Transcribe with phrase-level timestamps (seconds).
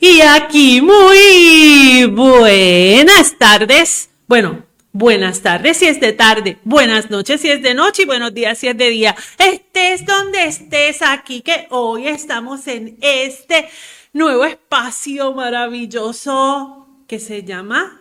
[0.00, 4.10] Y aquí muy buenas tardes.
[4.28, 8.32] Bueno, buenas tardes si es de tarde, buenas noches si es de noche y buenos
[8.32, 9.16] días si es de día.
[9.38, 13.68] Estés donde estés aquí, que hoy estamos en este
[14.12, 18.00] nuevo espacio maravilloso que se llama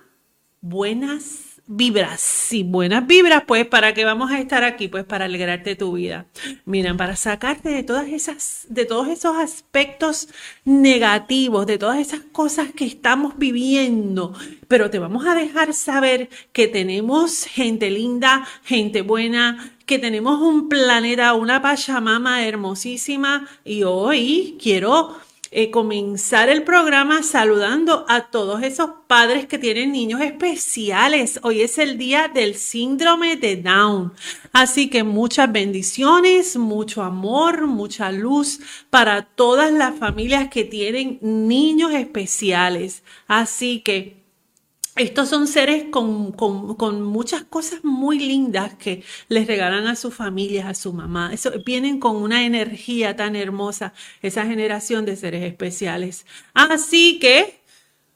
[0.61, 2.21] Buenas vibras.
[2.21, 4.87] Sí, buenas vibras, pues, ¿para qué vamos a estar aquí?
[4.87, 6.25] Pues para alegrarte tu vida.
[6.65, 10.29] Miren, para sacarte de todas esas, de todos esos aspectos
[10.63, 14.33] negativos, de todas esas cosas que estamos viviendo.
[14.67, 20.69] Pero te vamos a dejar saber que tenemos gente linda, gente buena, que tenemos un
[20.69, 25.15] planeta, una Pachamama hermosísima y hoy quiero
[25.51, 31.39] eh, comenzar el programa saludando a todos esos padres que tienen niños especiales.
[31.43, 34.13] Hoy es el día del síndrome de Down.
[34.51, 41.93] Así que muchas bendiciones, mucho amor, mucha luz para todas las familias que tienen niños
[41.93, 43.03] especiales.
[43.27, 44.16] Así que
[44.97, 50.73] estos son seres con, muchas cosas muy lindas que les regalan a sus familias, a
[50.73, 51.31] su mamá.
[51.65, 56.25] Vienen con una energía tan hermosa, esa generación de seres especiales.
[56.53, 57.61] Así que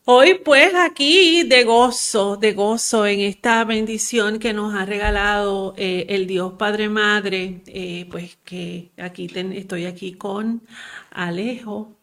[0.06, 6.06] hoy pues aquí de gozo, de gozo en esta bendición que nos ha regalado eh,
[6.10, 10.64] el Dios Padre Madre, eh, pues que aquí estoy aquí con
[11.12, 12.01] Alejo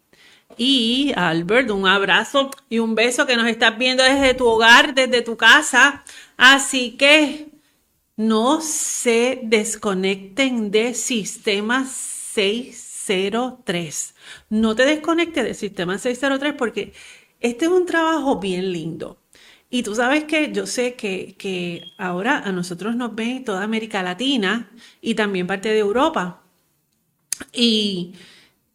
[0.58, 5.22] y Albert, un abrazo y un beso que nos estás viendo desde tu hogar, desde
[5.22, 6.02] tu casa.
[6.36, 7.48] Así que
[8.16, 14.14] no se desconecten de sistema 603.
[14.50, 16.92] No te desconectes del sistema 603 porque
[17.40, 19.20] este es un trabajo bien lindo.
[19.70, 24.02] Y tú sabes que yo sé que, que ahora a nosotros nos ve toda América
[24.02, 24.70] Latina
[25.00, 26.42] y también parte de Europa.
[27.52, 28.14] Y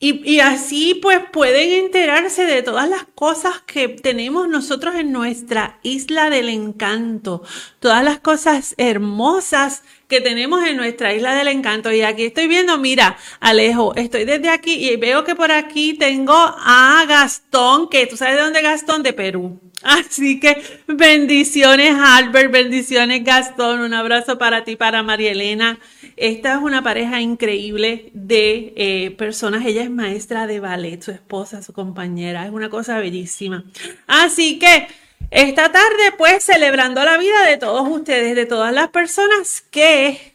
[0.05, 6.29] y, así pues pueden enterarse de todas las cosas que tenemos nosotros en nuestra isla
[6.29, 7.41] del encanto,
[7.79, 9.83] todas las cosas hermosas
[10.13, 11.91] que tenemos en nuestra isla del encanto.
[11.91, 16.35] Y aquí estoy viendo, mira, Alejo, estoy desde aquí y veo que por aquí tengo
[16.35, 19.59] a Gastón, que tú sabes de dónde Gastón, de Perú.
[19.81, 25.79] Así que bendiciones Albert, bendiciones Gastón, un abrazo para ti, para María Elena.
[26.15, 31.63] Esta es una pareja increíble de eh, personas, ella es maestra de ballet, su esposa,
[31.63, 33.63] su compañera, es una cosa bellísima.
[34.05, 34.87] Así que
[35.31, 40.33] esta tarde pues celebrando la vida de todos ustedes, de todas las personas que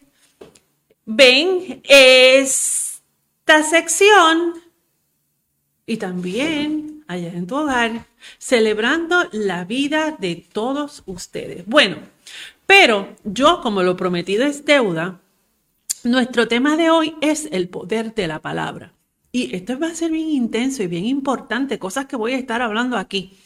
[1.05, 4.55] ven esta sección
[5.87, 8.07] y también allá en tu hogar
[8.39, 11.65] celebrando la vida de todos ustedes.
[11.67, 11.97] Bueno,
[12.67, 15.21] pero yo, como lo prometido es deuda,
[16.05, 18.93] nuestro tema de hoy es el poder de la palabra.
[19.33, 22.61] Y esto va a ser bien intenso y bien importante, cosas que voy a estar
[22.61, 23.39] hablando aquí.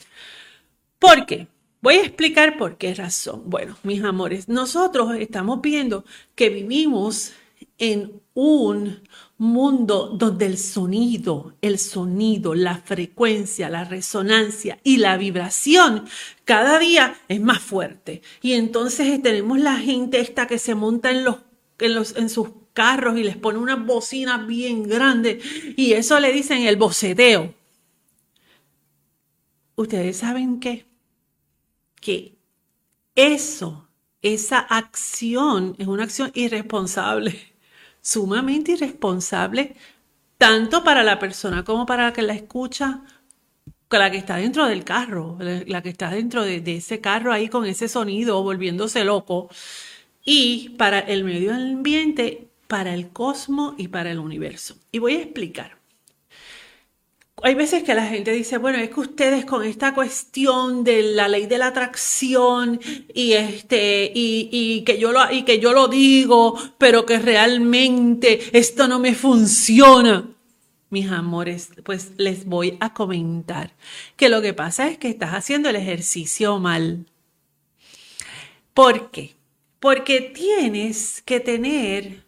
[1.02, 1.48] ¿Por qué?
[1.80, 3.42] Voy a explicar por qué razón.
[3.46, 6.04] Bueno, mis amores, nosotros estamos viendo
[6.36, 7.32] que vivimos
[7.76, 9.02] en un
[9.36, 16.04] mundo donde el sonido, el sonido, la frecuencia, la resonancia y la vibración
[16.44, 18.22] cada día es más fuerte.
[18.40, 21.38] Y entonces tenemos la gente esta que se monta en los
[21.80, 25.40] en, los, en sus carros y les pone una bocina bien grande
[25.76, 27.52] y eso le dicen el boceteo.
[29.74, 30.91] Ustedes saben qué?
[32.02, 32.36] Que
[33.14, 33.88] eso,
[34.20, 37.48] esa acción es una acción irresponsable
[38.02, 39.76] sumamente irresponsable,
[40.36, 43.04] tanto para la persona como para la que la escucha,
[43.90, 47.66] la que está dentro del carro, la que está dentro de, ese carro ahí con
[47.66, 49.48] ese sonido volviéndose loco,
[50.24, 54.76] y para el medio ambiente, para el cosmos y para el universo.
[54.90, 55.78] Y voy a explicar
[57.40, 61.28] hay veces que la gente dice, bueno, es que ustedes con esta cuestión de la
[61.28, 62.80] ley de la atracción
[63.14, 68.86] y este y, que yo lo y que yo lo digo, pero que realmente esto
[68.86, 70.28] no me funciona.
[70.90, 73.72] Mis amores, pues les voy a comentar
[74.16, 77.06] que lo que pasa es que estás haciendo el ejercicio mal.
[78.74, 79.34] ¿Por qué?
[79.80, 82.24] Porque tienes que tener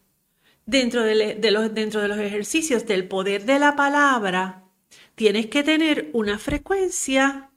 [0.67, 4.64] dentro de, los, dentro de los ejercicios del poder de la palabra,
[5.15, 7.51] tienes que tener una frecuencia,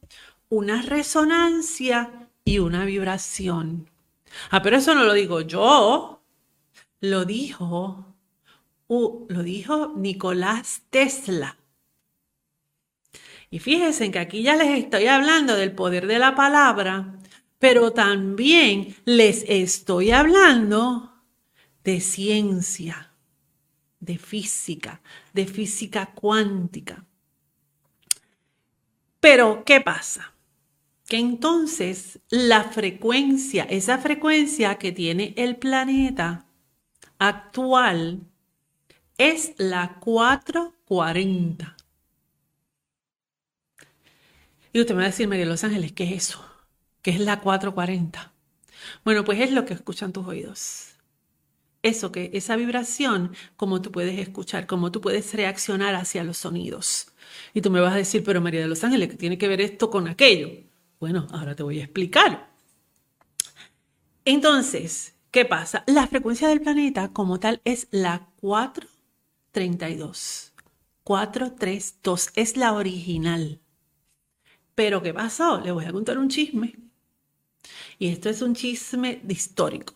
[0.50, 3.89] una resonancia y una vibración.
[4.50, 6.24] Ah, pero eso no lo digo yo,
[7.01, 8.15] lo dijo,
[8.88, 11.57] lo dijo Nicolás Tesla.
[13.50, 17.18] Y fíjense que aquí ya les estoy hablando del poder de la palabra,
[17.60, 21.13] pero también les estoy hablando
[21.83, 23.13] de ciencia,
[24.00, 25.01] de física,
[25.33, 27.06] de física cuántica.
[29.19, 30.33] Pero, ¿qué pasa?
[31.07, 36.45] Que entonces la frecuencia, esa frecuencia que tiene el planeta
[37.17, 38.21] actual,
[39.17, 41.75] es la 440.
[44.73, 46.45] Y usted me va a decir, María Los Ángeles, ¿qué es eso?
[47.01, 48.31] ¿Qué es la 440?
[49.03, 50.96] Bueno, pues es lo que escuchan tus oídos.
[51.88, 57.13] Eso que, esa vibración, como tú puedes escuchar, cómo tú puedes reaccionar hacia los sonidos.
[57.54, 59.62] Y tú me vas a decir, pero María de los Ángeles, ¿qué tiene que ver
[59.62, 60.50] esto con aquello?
[61.00, 62.50] Bueno, ahora te voy a explicar.
[64.25, 65.86] Entonces, ¿qué pasa?
[65.88, 70.51] La frecuencia del planeta como tal es la 432.
[71.06, 73.62] 432 es la original.
[74.75, 75.62] Pero ¿qué pasó?
[75.62, 76.75] Le voy a contar un chisme.
[77.98, 79.94] Y esto es un chisme histórico.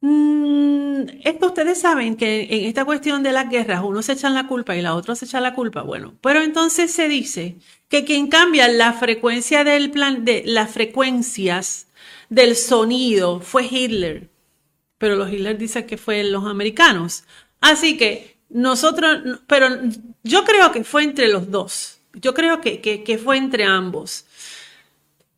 [0.00, 4.46] Mm, esto ustedes saben que en esta cuestión de las guerras uno se echan la
[4.46, 5.82] culpa y la otra se echa la culpa.
[5.82, 7.56] Bueno, pero entonces se dice
[7.88, 11.88] que quien cambia la frecuencia del plan, de las frecuencias
[12.28, 14.30] del sonido fue Hitler.
[14.98, 17.24] Pero los Hitler dicen que fue los americanos.
[17.60, 19.68] Así que nosotros, pero
[20.24, 22.00] yo creo que fue entre los dos.
[22.14, 24.26] Yo creo que, que fue entre ambos.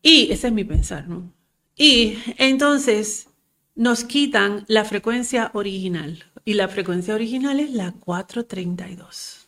[0.01, 1.31] Y ese es mi pensar, ¿no?
[1.75, 3.27] Y entonces
[3.75, 6.25] nos quitan la frecuencia original.
[6.43, 9.47] Y la frecuencia original es la 432.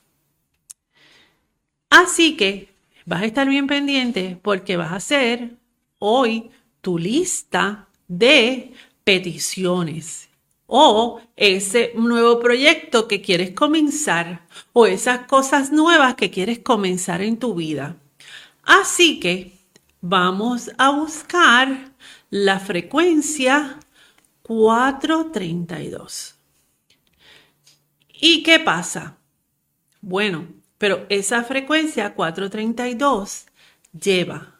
[1.89, 2.69] Así que
[3.05, 5.57] vas a estar bien pendiente porque vas a hacer
[5.99, 6.49] hoy
[6.81, 8.73] tu lista de
[9.03, 10.29] peticiones
[10.67, 17.37] o ese nuevo proyecto que quieres comenzar o esas cosas nuevas que quieres comenzar en
[17.37, 17.97] tu vida.
[18.63, 19.57] Así que
[20.01, 21.91] vamos a buscar
[22.29, 23.77] la frecuencia
[24.43, 26.35] 432.
[28.09, 29.17] ¿Y qué pasa?
[30.01, 30.47] Bueno,
[30.77, 33.45] pero esa frecuencia 432
[33.97, 34.59] lleva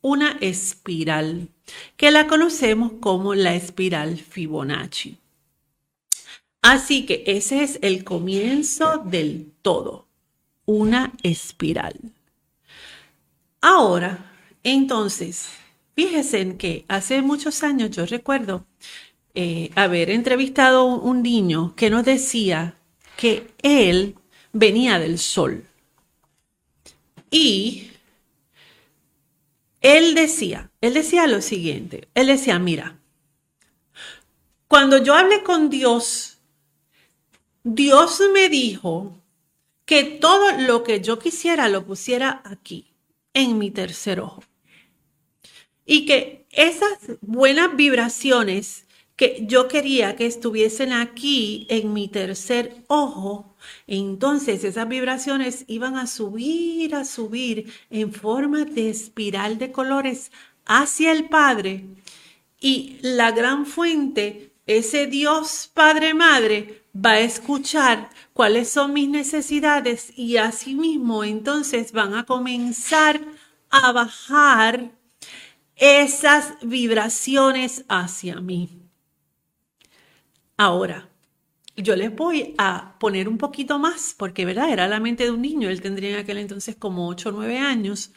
[0.00, 1.48] una espiral
[1.96, 5.18] que la conocemos como la espiral Fibonacci.
[6.62, 10.06] Así que ese es el comienzo del todo,
[10.64, 11.98] una espiral.
[13.60, 14.30] Ahora,
[14.62, 15.48] entonces,
[15.96, 18.64] fíjense en que hace muchos años yo recuerdo
[19.34, 22.76] eh, haber entrevistado un niño que nos decía
[23.16, 24.16] que él
[24.52, 25.66] venía del sol.
[27.30, 27.90] Y
[29.80, 32.98] él decía, él decía lo siguiente, él decía, mira,
[34.68, 36.38] cuando yo hablé con Dios,
[37.64, 39.20] Dios me dijo
[39.84, 42.94] que todo lo que yo quisiera lo pusiera aquí,
[43.32, 44.44] en mi tercer ojo.
[45.84, 48.86] Y que esas buenas vibraciones
[49.46, 53.56] yo quería que estuviesen aquí en mi tercer ojo,
[53.86, 60.32] entonces esas vibraciones iban a subir, a subir en forma de espiral de colores
[60.66, 61.84] hacia el Padre
[62.60, 70.16] y la gran fuente, ese Dios Padre Madre, va a escuchar cuáles son mis necesidades
[70.16, 73.20] y asimismo entonces van a comenzar
[73.70, 74.92] a bajar
[75.76, 78.83] esas vibraciones hacia mí.
[80.56, 81.08] Ahora,
[81.76, 84.70] yo les voy a poner un poquito más, porque, ¿verdad?
[84.70, 87.58] Era la mente de un niño, él tendría en aquel entonces como 8 o 9
[87.58, 88.12] años.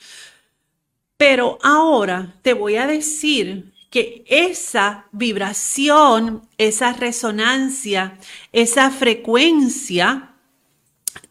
[1.17, 8.19] Pero ahora te voy a decir que esa vibración, esa resonancia,
[8.51, 10.33] esa frecuencia,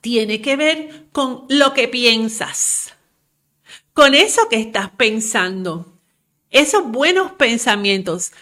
[0.01, 2.95] tiene que ver con lo que piensas,
[3.93, 5.97] con eso que estás pensando,
[6.51, 8.33] esos buenos pensamientos,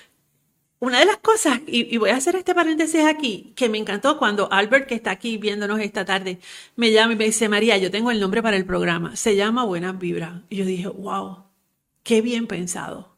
[0.84, 4.52] una de las cosas, y, voy a hacer este paréntesis aquí, que me encantó cuando
[4.52, 6.38] Albert, que está aquí viéndonos esta tarde,
[6.76, 9.64] me llama y me dice, María, yo tengo el nombre para el programa, se llama
[9.64, 10.42] Buenas Vibras.
[10.50, 11.44] Y yo dije, wow,
[12.02, 13.16] qué bien pensado.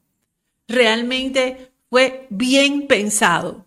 [0.69, 3.67] Realmente fue bien pensado.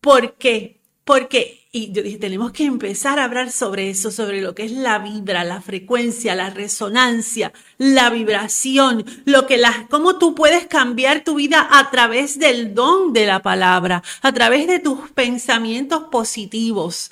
[0.00, 0.80] ¿Por qué?
[1.04, 4.70] Porque y yo dije, tenemos que empezar a hablar sobre eso, sobre lo que es
[4.70, 11.24] la vibra, la frecuencia, la resonancia, la vibración, lo que la, cómo tú puedes cambiar
[11.24, 17.10] tu vida a través del don de la palabra, a través de tus pensamientos positivos.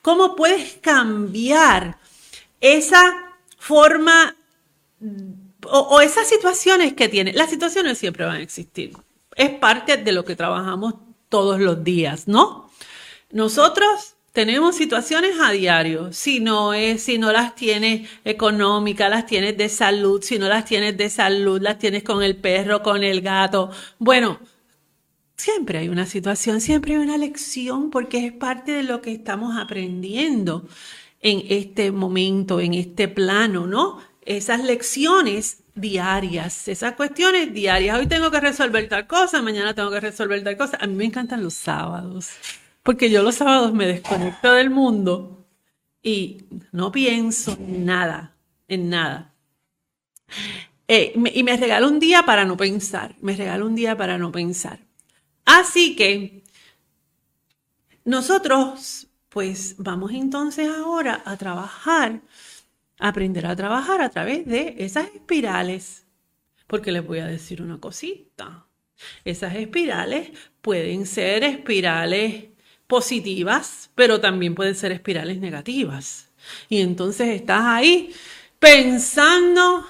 [0.00, 1.98] Cómo puedes cambiar
[2.62, 4.34] esa forma
[5.66, 7.34] o, o esas situaciones que tienes.
[7.34, 8.94] Las situaciones siempre van a existir.
[9.36, 10.94] Es parte de lo que trabajamos
[11.28, 12.67] todos los días, ¿no?
[13.30, 16.12] Nosotros tenemos situaciones a diario.
[16.12, 20.22] Si no es, si no las tienes económicas, las tienes de salud.
[20.22, 23.70] Si no las tienes de salud, las tienes con el perro, con el gato.
[23.98, 24.38] Bueno,
[25.36, 29.56] siempre hay una situación, siempre hay una lección, porque es parte de lo que estamos
[29.58, 30.68] aprendiendo
[31.20, 33.98] en este momento, en este plano, ¿no?
[34.28, 37.98] esas lecciones diarias, esas cuestiones diarias.
[37.98, 40.76] Hoy tengo que resolver tal cosa, mañana tengo que resolver tal cosa.
[40.78, 42.28] A mí me encantan los sábados,
[42.88, 45.46] porque yo los sábados me desconecto del mundo
[46.02, 48.34] y no pienso en nada,
[48.66, 49.34] en nada.
[50.86, 54.32] Eh, y me regalo un día para no pensar, me regalo un día para no
[54.32, 54.86] pensar.
[55.44, 56.44] Así que
[58.06, 62.22] nosotros, pues vamos entonces ahora a trabajar
[62.98, 66.06] aprender a trabajar a través de esas espirales.
[66.66, 68.66] Porque les voy a decir una cosita.
[69.26, 70.30] Esas espirales
[70.62, 72.47] pueden ser espirales
[72.88, 76.30] positivas, pero también pueden ser espirales negativas.
[76.68, 78.12] Y entonces estás ahí
[78.58, 79.86] pensando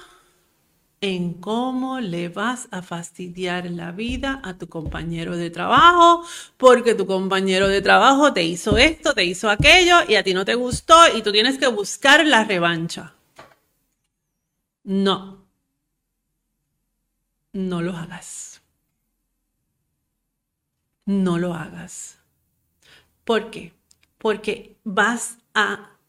[1.01, 6.25] en cómo le vas a fastidiar la vida a tu compañero de trabajo,
[6.57, 10.43] porque tu compañero de trabajo te hizo esto, te hizo aquello y a ti no
[10.45, 13.13] te gustó y tú tienes que buscar la revancha.
[14.83, 15.45] No,
[17.53, 18.61] no lo hagas.
[21.05, 22.18] No lo hagas.
[23.29, 23.73] ¿Por qué?
[24.17, 25.99] Porque vas a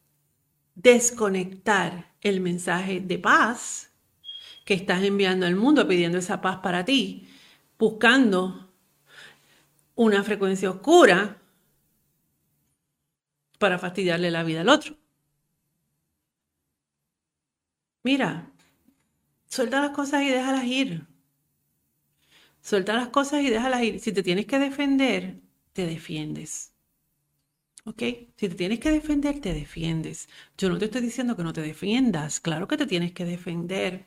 [0.74, 3.92] desconectar el mensaje de paz
[4.64, 7.28] que estás enviando al mundo pidiendo esa paz para ti,
[7.78, 8.72] buscando
[9.96, 11.42] una frecuencia oscura
[13.58, 14.96] para fastidiarle la vida al otro.
[18.02, 18.50] Mira,
[19.44, 21.06] suelta las cosas y déjalas ir.
[22.62, 24.00] Suelta las cosas y déjalas ir.
[24.00, 25.38] Si te tienes que defender,
[25.74, 26.69] te defiendes.
[27.84, 28.02] ¿Ok?
[28.36, 30.28] Si te tienes que defender, te defiendes.
[30.58, 32.40] Yo no te estoy diciendo que no te defiendas.
[32.40, 34.06] Claro que te tienes que defender.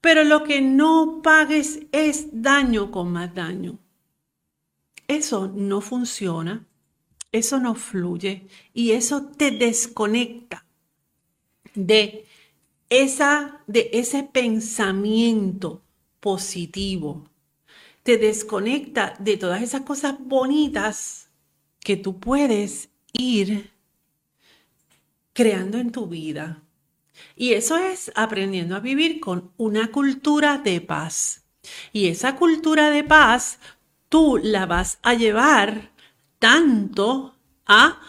[0.00, 3.78] Pero lo que no pagues es daño con más daño.
[5.08, 6.66] Eso no funciona,
[7.32, 10.64] eso no fluye y eso te desconecta
[11.74, 12.24] de,
[12.88, 15.82] esa, de ese pensamiento
[16.20, 17.24] positivo.
[18.02, 21.21] Te desconecta de todas esas cosas bonitas
[21.82, 23.70] que tú puedes ir
[25.32, 26.62] creando en tu vida.
[27.36, 31.44] Y eso es aprendiendo a vivir con una cultura de paz.
[31.92, 33.58] Y esa cultura de paz
[34.08, 35.90] tú la vas a llevar
[36.38, 37.34] tanto
[37.66, 38.00] a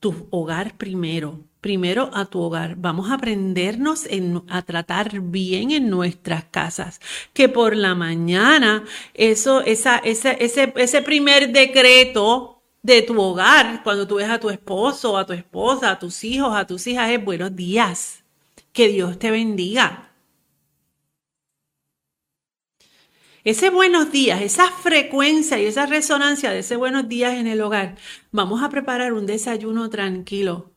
[0.00, 2.74] tu hogar primero, primero a tu hogar.
[2.76, 4.06] Vamos a aprendernos
[4.48, 7.00] a tratar bien en nuestras casas.
[7.32, 12.51] Que por la mañana, eso, esa, ese, ese primer decreto
[12.82, 16.54] de tu hogar, cuando tú ves a tu esposo, a tu esposa, a tus hijos,
[16.54, 18.24] a tus hijas, es buenos días.
[18.72, 20.10] Que Dios te bendiga.
[23.44, 27.96] Ese buenos días, esa frecuencia y esa resonancia de ese buenos días en el hogar,
[28.30, 30.70] vamos a preparar un desayuno tranquilo.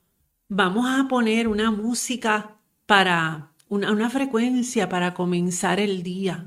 [0.50, 6.46] Vamos a poner una música para, una, una frecuencia para comenzar el día.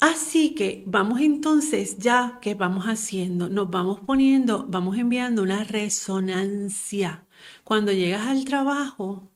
[0.00, 7.26] Así que vamos entonces, ya que vamos haciendo, nos vamos poniendo, vamos enviando una resonancia
[7.64, 9.30] cuando llegas al trabajo,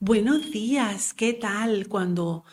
[0.00, 1.88] buenos días, ¿qué tal?
[1.88, 2.44] Cuando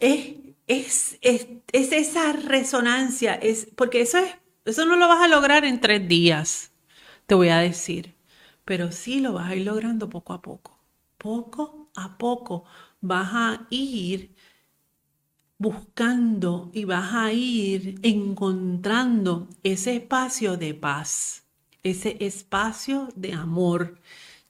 [0.00, 0.34] es,
[0.66, 4.34] es, es, esa resonancia, es, porque eso, es,
[4.64, 6.72] eso no lo vas a lograr en tres días,
[7.26, 8.14] te voy a decir,
[8.64, 10.78] pero sí lo vas a ir logrando poco a poco.
[11.18, 12.64] Poco a poco
[13.00, 14.34] vas a ir
[15.60, 21.44] buscando y vas a ir encontrando ese espacio de paz
[21.82, 23.98] ese espacio de amor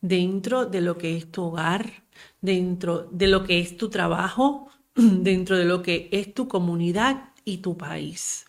[0.00, 2.04] dentro de lo que es tu hogar,
[2.40, 7.58] dentro de lo que es tu trabajo, dentro de lo que es tu comunidad y
[7.58, 8.46] tu país.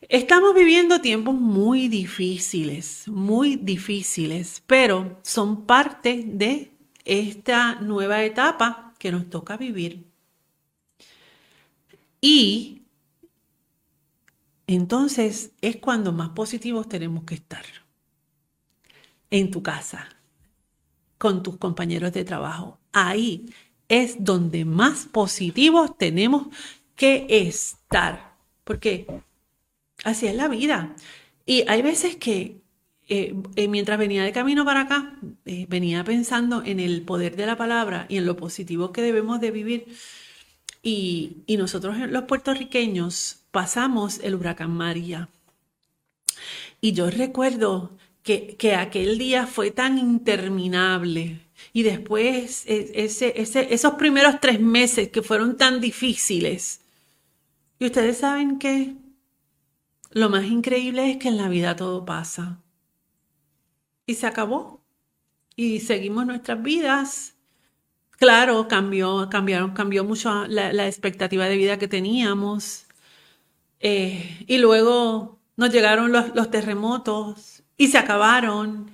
[0.00, 6.70] Estamos viviendo tiempos muy difíciles, muy difíciles, pero son parte de
[7.04, 10.06] esta nueva etapa que nos toca vivir.
[12.20, 12.82] Y
[14.66, 17.64] entonces es cuando más positivos tenemos que estar.
[19.30, 20.08] En tu casa,
[21.18, 22.78] con tus compañeros de trabajo.
[22.92, 23.52] Ahí
[23.88, 26.48] es donde más positivos tenemos
[26.96, 28.36] que estar.
[28.64, 29.06] Porque
[30.04, 30.96] así es la vida.
[31.44, 32.62] Y hay veces que
[33.08, 37.46] eh, eh, mientras venía de camino para acá, eh, venía pensando en el poder de
[37.46, 39.86] la palabra y en lo positivo que debemos de vivir.
[40.82, 45.28] Y, nosotros los puertorriqueños pasamos el huracán María.
[46.80, 47.92] Y yo recuerdo
[48.22, 51.40] que, aquel día fue tan interminable.
[51.72, 56.80] Y después e, ese, esos primeros tres meses que fueron tan difíciles.
[57.78, 58.94] Y ustedes saben que
[60.10, 62.60] lo más increíble es que en la vida todo pasa.
[64.06, 64.80] y se acabó.
[65.54, 67.34] Y seguimos nuestras vidas.
[68.18, 72.86] Claro, cambió, cambiaron, cambió mucho la, expectativa de vida que teníamos.
[73.80, 78.90] Eh, y luego nos llegaron los, los terremotos y se acabaron.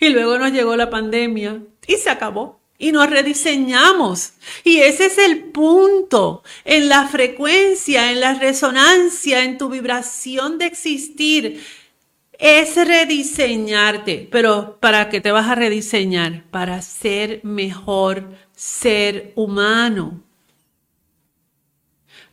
[0.00, 4.32] Y luego nos llegó la pandemia y se acabó y nos rediseñamos.
[4.64, 10.66] Y ese es el punto, en la frecuencia, en la resonancia, en tu vibración de
[10.66, 11.64] existir.
[12.38, 16.42] Es rediseñarte, pero ¿para qué te vas a rediseñar?
[16.50, 18.30] Para ser mejor
[18.62, 20.22] ser humano.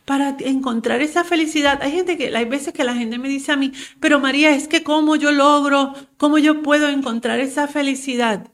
[0.04, 1.80] Para encontrar esa felicidad.
[1.82, 4.68] Hay gente que, hay veces que la gente me dice a mí, pero María, es
[4.68, 8.48] que cómo yo logro, cómo yo puedo encontrar esa felicidad.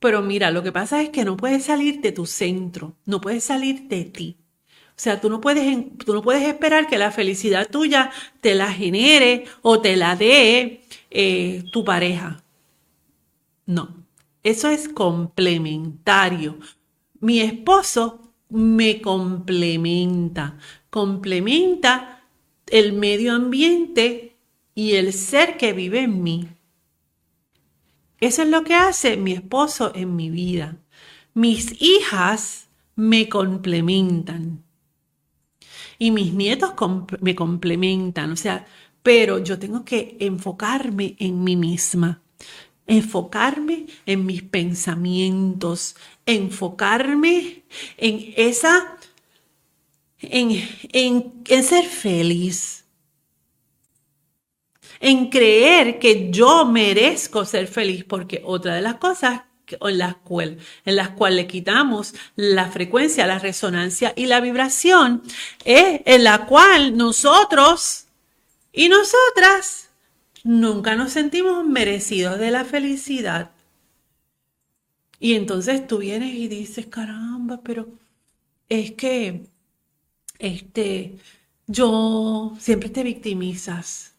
[0.00, 3.44] Pero mira, lo que pasa es que no puedes salir de tu centro, no puedes
[3.44, 4.38] salir de ti.
[4.90, 8.10] O sea, tú no puedes, tú no puedes esperar que la felicidad tuya
[8.40, 12.42] te la genere o te la dé eh, tu pareja.
[13.66, 14.05] No,
[14.46, 16.56] eso es complementario.
[17.18, 20.56] Mi esposo me complementa,
[20.88, 22.22] complementa
[22.68, 24.36] el medio ambiente
[24.72, 26.48] y el ser que vive en mí.
[28.20, 30.76] Eso es lo que hace mi esposo en mi vida.
[31.34, 34.62] Mis hijas me complementan.
[35.98, 36.74] Y mis nietos
[37.20, 38.30] me complementan.
[38.30, 38.64] O sea,
[39.02, 42.22] pero yo tengo que enfocarme en mí misma.
[42.86, 45.96] Enfocarme en mis pensamientos.
[46.24, 47.64] Enfocarme
[47.96, 48.96] en esa...
[50.18, 50.50] En,
[50.92, 52.86] en, en ser feliz
[55.00, 59.42] en creer que yo merezco ser feliz, porque otra de las cosas
[59.80, 65.22] en las, cuales le quitamos la frecuencia, la resonancia y la vibración,
[65.64, 68.06] es en la cual nosotros
[68.72, 69.85] y nosotras
[70.46, 73.50] nunca nos sentimos merecidos de la felicidad.
[75.18, 77.88] Y entonces tú vienes y dices, caramba, pero
[78.68, 79.46] es que
[80.38, 81.18] este,
[81.66, 84.15] yo siempre te victimizas.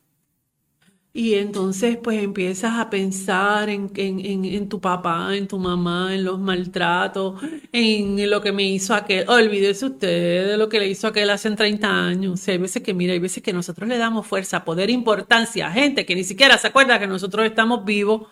[1.17, 6.39] Y entonces pues empiezas a pensar en, en, tu papá, en tu mamá, en los
[6.39, 9.27] maltratos, en lo que me hizo aquel.
[9.27, 12.47] Olvídese usted de lo que le hizo aquel hace 30 años.
[12.47, 16.05] hay veces que, mira, hay veces que nosotros le damos fuerza, poder, importancia a gente
[16.05, 18.27] que ni siquiera se acuerda que nosotros estamos vivos.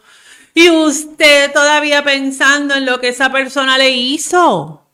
[0.54, 4.88] Y usted todavía pensando en lo que esa persona le hizo.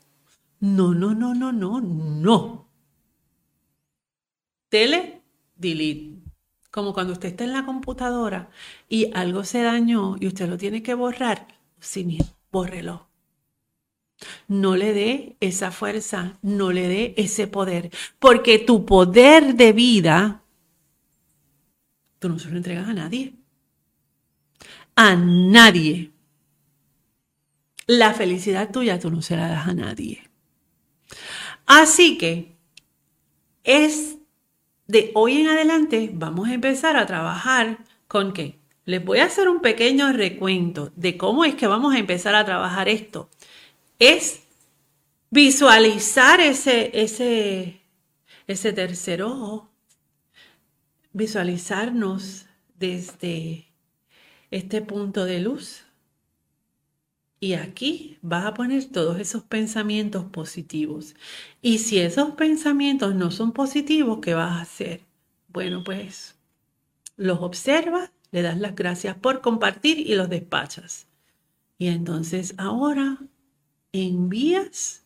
[0.60, 2.70] No, no, no, no, no, no.
[4.70, 5.20] Tele,
[5.56, 6.11] delete
[6.72, 8.48] como cuando usted está en la computadora
[8.88, 11.46] y algo se dañó y usted lo tiene que borrar,
[11.96, 13.08] miedo, bórrelo.
[14.48, 20.42] No le dé esa fuerza, no le dé ese poder, porque tu poder de vida,
[22.18, 23.34] tú no se lo entregas a nadie.
[24.96, 26.10] A nadie.
[27.86, 30.22] La felicidad tuya tú no se la das a nadie.
[31.66, 32.56] Así que
[33.62, 34.21] es
[34.92, 37.78] de hoy en adelante vamos a empezar a trabajar
[38.08, 38.58] con qué.
[38.84, 42.44] Les voy a hacer un pequeño recuento de cómo es que vamos a empezar a
[42.44, 43.30] trabajar esto.
[43.98, 44.42] Es
[45.30, 47.80] visualizar ese, ese,
[48.46, 49.70] ese tercer ojo,
[51.14, 52.44] visualizarnos
[52.78, 53.68] desde
[54.50, 55.84] este punto de luz.
[57.42, 61.16] Y aquí vas a poner todos esos pensamientos positivos.
[61.60, 65.00] Y si esos pensamientos no son positivos, ¿qué vas a hacer?
[65.48, 66.36] Bueno, pues
[67.16, 71.08] los observas, le das las gracias por compartir y los despachas.
[71.78, 73.18] Y entonces ahora
[73.90, 75.02] envías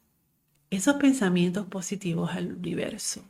[0.69, 3.25] esos pensamientos positivos al universo.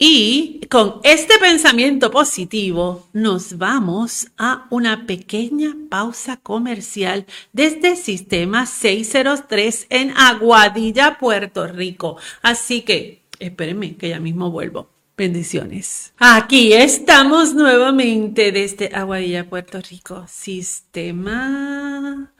[0.00, 9.88] Y con este pensamiento positivo nos vamos a una pequeña pausa comercial desde Sistema 603
[9.90, 12.16] en Aguadilla, Puerto Rico.
[12.42, 14.88] Así que espérenme que ya mismo vuelvo.
[15.16, 16.12] Bendiciones.
[16.18, 20.24] Aquí estamos nuevamente desde Aguadilla, Puerto Rico.
[20.28, 22.32] Sistema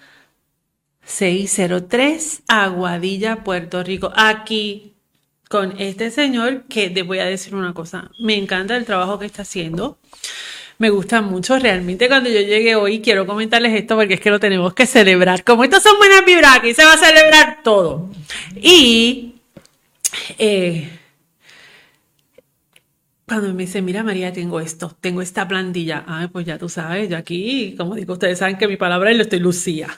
[1.02, 4.12] 603, Aguadilla, Puerto Rico.
[4.14, 4.94] Aquí
[5.48, 9.26] con este señor que te voy a decir una cosa, me encanta el trabajo que
[9.26, 9.98] está haciendo.
[10.78, 14.38] Me gusta mucho, realmente cuando yo llegué hoy quiero comentarles esto porque es que lo
[14.38, 15.42] tenemos que celebrar.
[15.42, 18.10] Como estos son buenas vibras, aquí se va a celebrar todo.
[18.54, 19.34] Y
[20.38, 20.88] eh,
[23.26, 26.04] cuando me dice, mira María, tengo esto, tengo esta plantilla.
[26.06, 29.16] Ah, pues ya tú sabes, yo aquí, como digo, ustedes saben que mi palabra es
[29.16, 29.88] lo estoy Lucía.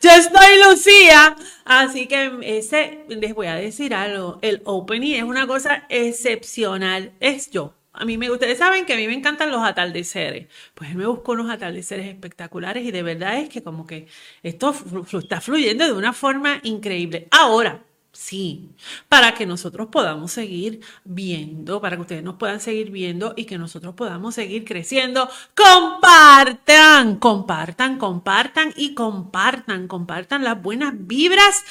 [0.00, 1.36] yo estoy Lucía
[1.72, 7.48] Así que ese, les voy a decir algo, el opening es una cosa excepcional, es
[7.48, 10.48] yo, a mí me, ustedes saben que a mí me encantan los atardeceres.
[10.74, 14.08] Pues él me buscó unos atardeceres espectaculares y de verdad es que como que
[14.42, 14.74] esto
[15.16, 17.28] está fluyendo de una forma increíble.
[17.30, 18.70] Ahora, Sí,
[19.08, 23.56] para que nosotros podamos seguir viendo, para que ustedes nos puedan seguir viendo y que
[23.56, 25.28] nosotros podamos seguir creciendo.
[25.54, 31.64] Compartan, compartan, compartan y compartan, compartan las buenas vibras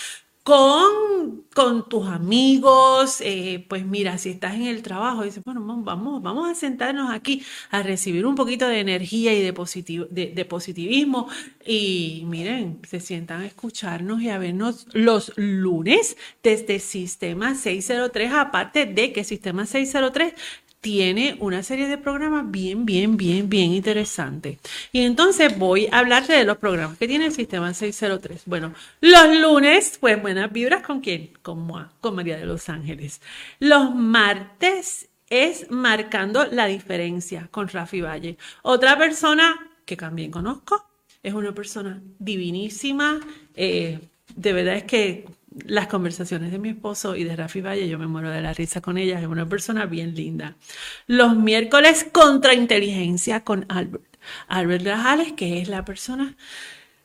[0.50, 6.24] con, con tus amigos, eh, pues mira, si estás en el trabajo, dices, bueno, vamos,
[6.24, 9.52] vamos a sentarnos aquí a recibir un poquito de energía y de,
[10.34, 11.28] de, positivismo.
[11.64, 18.88] Y miren, se sientan a escucharnos y a vernos los lunes desde Sistema 603, aparte
[18.88, 20.34] de que Sistema 603
[20.82, 24.60] tiene una serie de programas bien, bien, bien, bien interesantes.
[24.92, 28.44] Y entonces voy a hablarte de los programas que tiene el sistema 603.
[28.46, 31.32] Bueno, los lunes, pues buenas vibras con quién?
[31.42, 31.68] Con,
[32.00, 33.22] con María de los Ángeles.
[33.60, 38.38] Los martes es marcando la diferencia con Rafi Valle.
[38.62, 40.86] Otra persona que también conozco,
[41.24, 43.20] es una persona divinísima.
[43.56, 44.00] Eh,
[44.36, 45.26] de verdad es que
[45.66, 48.82] las conversaciones de mi esposo y de Rafi Valle, yo me muero de la risa
[48.82, 50.56] con ella, es una persona bien linda.
[51.08, 54.06] Los miércoles contrainteligencia con Albert.
[54.48, 56.36] Albert Rajales, que es la persona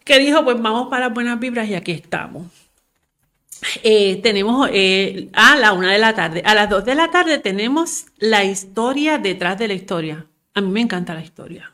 [0.04, 2.46] que dijo, pues vamos para buenas vibras y aquí estamos.
[3.82, 6.42] Eh, tenemos eh, a la una de la tarde.
[6.44, 10.26] A las dos de la tarde tenemos la historia detrás de la historia.
[10.54, 11.72] A mí me encanta la historia.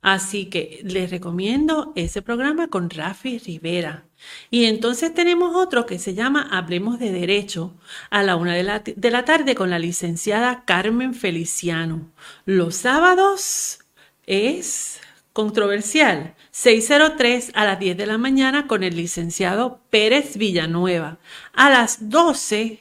[0.00, 4.07] Así que les recomiendo ese programa con Rafi Rivera.
[4.50, 7.74] Y entonces tenemos otro que se llama Hablemos de Derecho
[8.10, 12.10] a la una de la, de la tarde con la licenciada Carmen Feliciano.
[12.44, 13.80] Los sábados
[14.26, 15.00] es
[15.32, 16.34] controversial.
[16.50, 21.18] 603 a las 10 de la mañana con el licenciado Pérez Villanueva.
[21.52, 22.80] A las 12,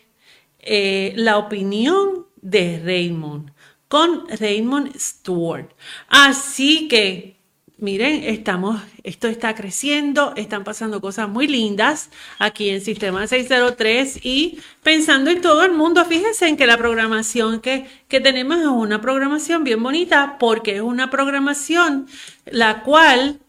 [0.59, 3.51] eh, la opinión de Raymond
[3.87, 5.69] con Raymond Stewart.
[6.07, 7.36] Así que
[7.77, 12.09] miren, estamos, esto está creciendo, están pasando cosas muy lindas
[12.39, 17.61] aquí en Sistema 603 y pensando en todo el mundo, fíjense en que la programación
[17.61, 22.07] que, que tenemos es una programación bien bonita porque es una programación
[22.45, 23.39] la cual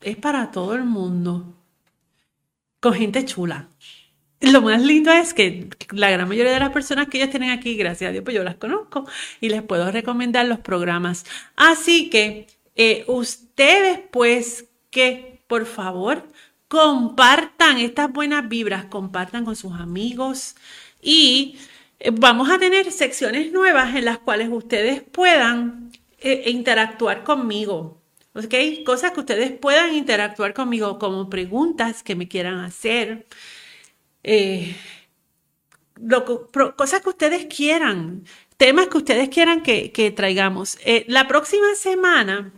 [0.00, 1.54] es para todo el mundo,
[2.80, 3.68] con gente chula.
[4.40, 7.74] Lo más lindo es que la gran mayoría de las personas que ellos tienen aquí,
[7.74, 9.06] gracias a Dios, pues yo las conozco
[9.40, 11.24] y les puedo recomendar los programas.
[11.56, 13.04] Así que eh,
[13.56, 16.28] ustedes pues que por favor
[16.68, 20.56] compartan estas buenas vibras, compartan con sus amigos
[21.00, 21.56] y
[21.98, 28.02] eh, vamos a tener secciones nuevas en las cuales ustedes puedan eh, interactuar conmigo.
[28.34, 28.54] ¿Ok?
[28.84, 33.26] Cosas que ustedes puedan interactuar conmigo como preguntas que me quieran hacer.
[36.76, 38.24] cosas que ustedes quieran,
[38.58, 40.78] temas que ustedes quieran que, que traigamos.
[41.06, 42.52] la próxima semana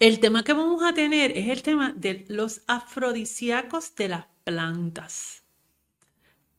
[0.00, 5.42] el tema que vamos a tener es el tema de los afrodisíacos de las plantas.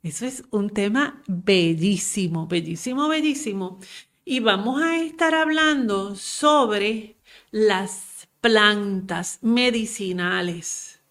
[0.03, 3.79] Eso es un tema bellísimo, bellísimo, bellísimo.
[4.23, 7.17] Y vamos a estar hablando sobre
[7.51, 11.01] las plantas medicinales.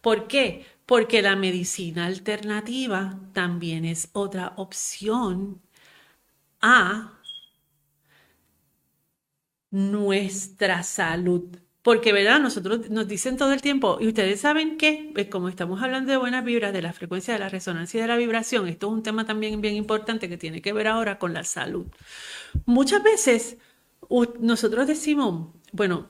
[0.00, 0.66] ¿Por qué?
[0.86, 5.60] Porque la medicina alternativa también es otra opción
[6.60, 7.12] a
[9.76, 11.44] nuestra salud.
[11.82, 12.40] Porque, ¿verdad?
[12.40, 16.16] Nosotros nos dicen todo el tiempo, y ustedes saben que, pues, como estamos hablando de
[16.16, 19.02] buenas vibras, de la frecuencia de la resonancia y de la vibración, esto es un
[19.02, 21.86] tema también bien importante que tiene que ver ahora con la salud.
[22.64, 23.58] Muchas veces
[24.40, 26.08] nosotros decimos, bueno,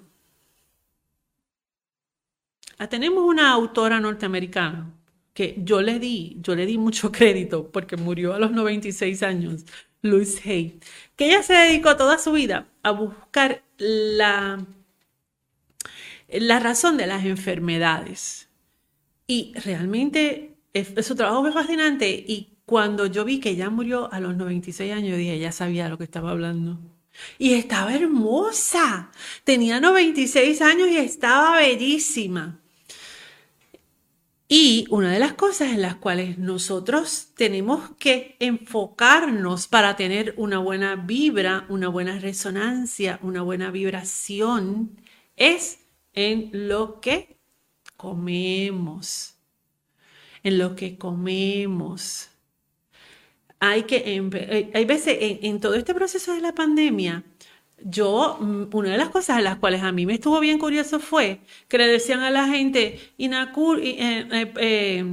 [2.79, 4.95] ah, tenemos una autora norteamericana
[5.35, 9.65] que yo le di, yo le di mucho crédito porque murió a los 96 años,
[10.11, 10.81] Louise Hay,
[11.17, 14.65] que ella se dedicó toda su vida a buscar la,
[16.29, 18.49] la razón de las enfermedades.
[19.27, 20.57] Y realmente
[21.03, 25.17] su trabajo es fascinante y cuando yo vi que ella murió a los 96 años,
[25.17, 26.79] dije, ella sabía lo que estaba hablando.
[27.39, 29.11] Y estaba hermosa.
[29.45, 32.61] Tenía 96 años y estaba bellísima.
[34.49, 40.59] Y una de las cosas en las cuales nosotros tenemos que enfocarnos para tener una
[40.59, 45.01] buena vibra, una buena resonancia, una buena vibración,
[45.35, 45.81] es
[46.13, 47.39] en lo que
[47.97, 49.35] comemos.
[50.45, 52.31] En lo que comemos.
[53.59, 57.25] Hay que, hay veces en, en todo este proceso de la pandemia,
[57.79, 61.01] yo, mm, una de las cosas en las cuales a mí me estuvo bien curioso
[61.01, 65.05] fue que le decían a la gente, Inacur, eh, eh, eh,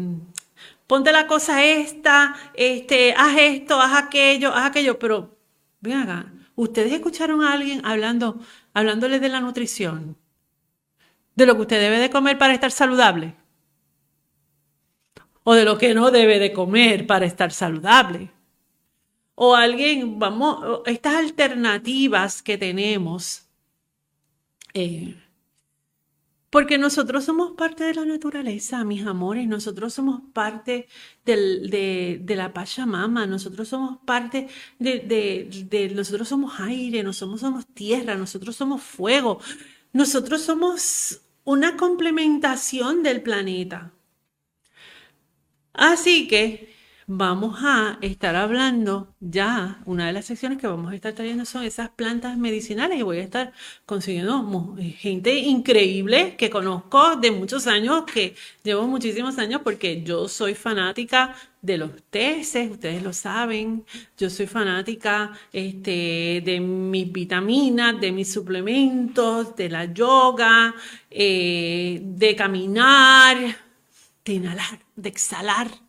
[0.87, 5.37] ponte la cosa esta, este, haz esto, haz aquello, haz aquello, pero
[5.81, 8.39] ven acá, ¿Ustedes escucharon a alguien hablando,
[8.73, 10.17] hablándole de la nutrición?
[11.35, 13.35] De lo que usted debe de comer para estar saludable.
[15.43, 18.31] O de lo que no debe de comer para estar saludable.
[19.35, 23.47] O alguien, vamos, estas alternativas que tenemos.
[24.73, 25.15] Eh,
[26.53, 30.87] porque nosotros somos parte de la naturaleza, mis amores, nosotros somos parte
[31.25, 38.83] de, la Pachamama, nosotros somos parte de, nosotros somos aire, nosotros somos tierra, nosotros somos
[38.83, 39.39] fuego,
[39.93, 43.91] nosotros somos una complementación del planeta.
[45.73, 46.72] Así que
[47.07, 51.63] vamos a estar hablando ya, una de las secciones que vamos a estar trayendo son
[51.63, 53.53] esas plantas medicinales y voy a estar
[53.85, 60.55] consiguiendo gente increíble que conozco de muchos años, que llevo muchísimos años porque yo soy
[60.55, 63.85] fanática de los teces, ustedes lo saben,
[64.17, 70.75] yo soy fanática este, de mis vitaminas, de mis suplementos, de la yoga,
[71.09, 73.37] eh, de caminar,
[74.25, 75.82] de inhalar, de exhalar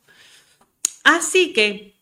[1.05, 1.95] Así que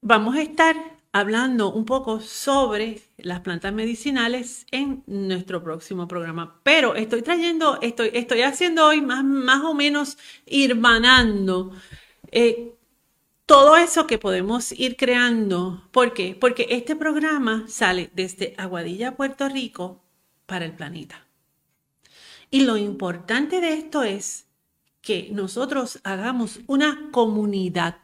[0.00, 0.76] vamos a estar
[1.12, 6.60] hablando un poco sobre las plantas medicinales en nuestro próximo programa.
[6.62, 10.78] Pero estoy trayendo, estoy, estoy haciendo hoy más, más o menos ir
[12.32, 12.74] eh,
[13.46, 15.88] todo eso que podemos ir creando.
[15.90, 16.36] ¿Por qué?
[16.38, 20.02] Porque este programa sale desde Aguadilla, Puerto Rico,
[20.46, 21.26] para el planeta.
[22.50, 24.45] Y lo importante de esto es
[25.06, 27.98] que nosotros hagamos una comunidad,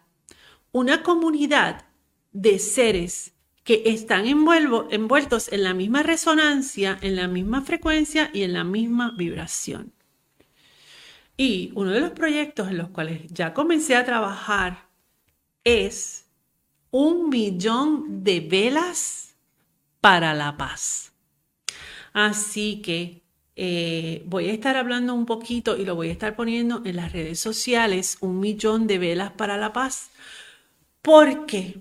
[0.70, 1.84] una comunidad
[2.30, 3.34] de seres
[3.64, 9.10] que están envueltos en la misma resonancia, en la misma frecuencia y en la misma
[9.16, 9.92] vibración.
[11.36, 14.88] Y uno de los proyectos en los cuales ya comencé a trabajar
[15.64, 16.26] es
[16.92, 19.34] un millón de velas
[20.00, 21.12] para la paz.
[22.12, 23.21] Así que
[23.56, 27.12] eh, voy a estar hablando un poquito y lo voy a estar poniendo en las
[27.12, 30.10] redes sociales, un millón de velas para la paz,
[31.02, 31.78] porque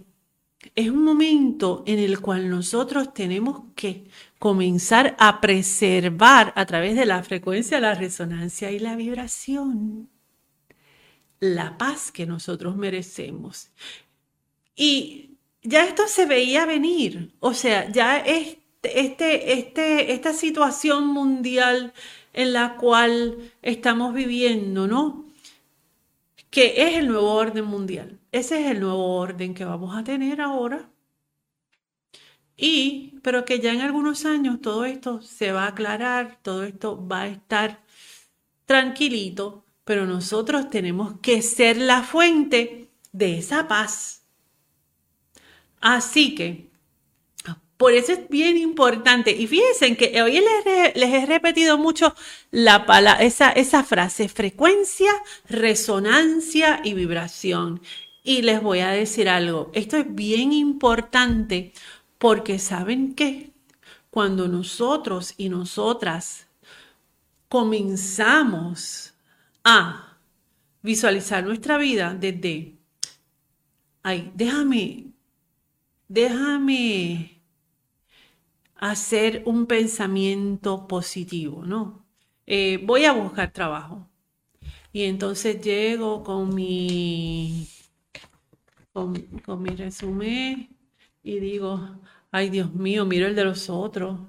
[0.76, 4.06] es un momento en el cual nosotros tenemos que
[4.40, 10.10] comenzar a preservar a través de la frecuencia, la resonancia y la vibración
[11.42, 13.72] la paz que nosotros merecemos.
[14.76, 21.94] Y ya esto se veía venir, o sea, ya es este, este, esta situación mundial
[22.34, 25.26] en la cual estamos viviendo, ¿no?
[26.50, 28.20] Que es el nuevo orden mundial.
[28.32, 30.90] Ese es el nuevo orden que vamos a tener ahora.
[32.58, 37.08] Y, pero que ya en algunos años todo esto se va a aclarar, todo esto
[37.08, 37.84] va a estar
[38.66, 44.24] tranquilito, pero nosotros tenemos que ser la fuente de esa paz.
[45.82, 46.71] Así que
[47.82, 49.32] por eso es bien importante.
[49.32, 52.14] Y fíjense que hoy les, he repetido mucho
[52.52, 52.86] la
[53.20, 55.12] esa, frase, frecuencia,
[55.50, 57.82] resonancia y vibración.
[58.24, 61.74] Y les voy a decir algo, esto es bien importante
[62.20, 63.50] porque saben que
[64.12, 66.46] cuando nosotros y nosotras
[67.50, 69.16] comenzamos
[69.64, 70.20] a
[70.84, 72.76] visualizar nuestra vida desde,
[74.04, 75.08] ay, déjame,
[76.08, 77.41] déjame
[78.82, 82.06] hacer un pensamiento positivo, ¿no?
[82.48, 84.10] Eh, voy a buscar trabajo.
[84.94, 87.68] Y entonces llego con mi,
[88.94, 89.14] con,
[89.64, 90.70] mi resumen
[91.24, 91.80] y digo,
[92.32, 94.20] ay Dios mío, miro el de los otros.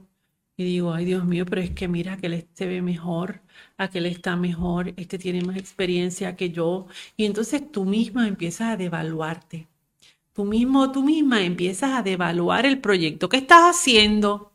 [0.56, 3.42] Y digo, ay Dios mío, pero es que mira, que él se ve mejor,
[3.78, 6.86] aquel está mejor, este tiene más experiencia que yo.
[7.16, 9.68] Y entonces tú misma empiezas a devaluarte.
[10.34, 14.52] Tú mismo, tú misma empiezas a devaluar el proyecto que estás haciendo.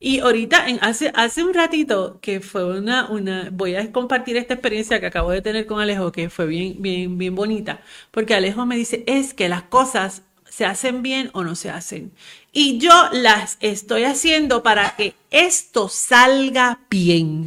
[0.00, 4.54] Y ahorita, en, hace, hace un ratito, que fue una, una, voy a compartir esta
[4.54, 8.66] experiencia que acabo de tener con Alejo, que fue bien, bien, bien bonita, porque Alejo
[8.66, 12.12] me dice, es que las cosas se hacen bien o no se hacen.
[12.52, 17.46] Y yo las estoy haciendo para que esto salga bien.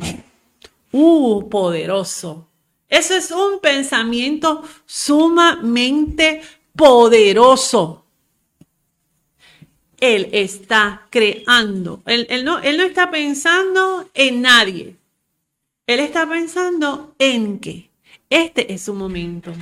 [0.94, 2.48] Uh, poderoso.
[2.88, 6.42] Eso es un pensamiento sumamente
[6.76, 8.06] poderoso.
[10.00, 12.02] Él está creando.
[12.06, 14.96] Él, no, él no está pensando en nadie.
[15.88, 17.90] Él está pensando en que
[18.30, 19.54] este es su momento.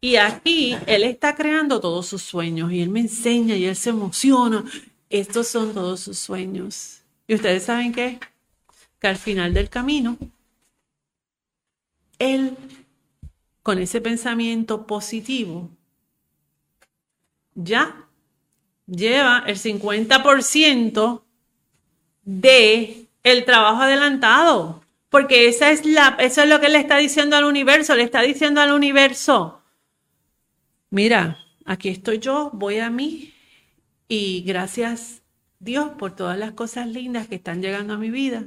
[0.00, 3.90] Y aquí Él está creando todos sus sueños y Él me enseña y Él se
[3.90, 4.64] emociona.
[5.10, 7.00] Estos son todos sus sueños.
[7.26, 8.20] Y ustedes saben qué?
[9.00, 10.16] Que al final del camino,
[12.18, 12.56] Él,
[13.62, 15.70] con ese pensamiento positivo,
[17.58, 18.06] ya
[18.86, 21.22] lleva el 50%
[22.22, 24.82] de el trabajo adelantado.
[25.10, 27.94] Porque esa es la, eso es lo que le está diciendo al universo.
[27.94, 29.62] Le está diciendo al universo,
[30.90, 33.32] mira, aquí estoy yo, voy a mí
[34.06, 35.22] y gracias
[35.58, 38.44] Dios por todas las cosas lindas que están llegando a mi vida.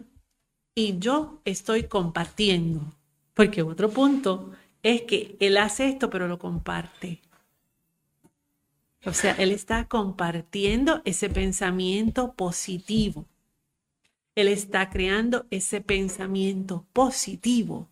[0.73, 2.81] Y yo estoy compartiendo.
[3.33, 4.51] Porque otro punto
[4.83, 7.21] es que Él hace esto, pero lo comparte.
[9.05, 13.25] O sea, Él está compartiendo ese pensamiento positivo.
[14.35, 17.89] Él está creando ese pensamiento positivo.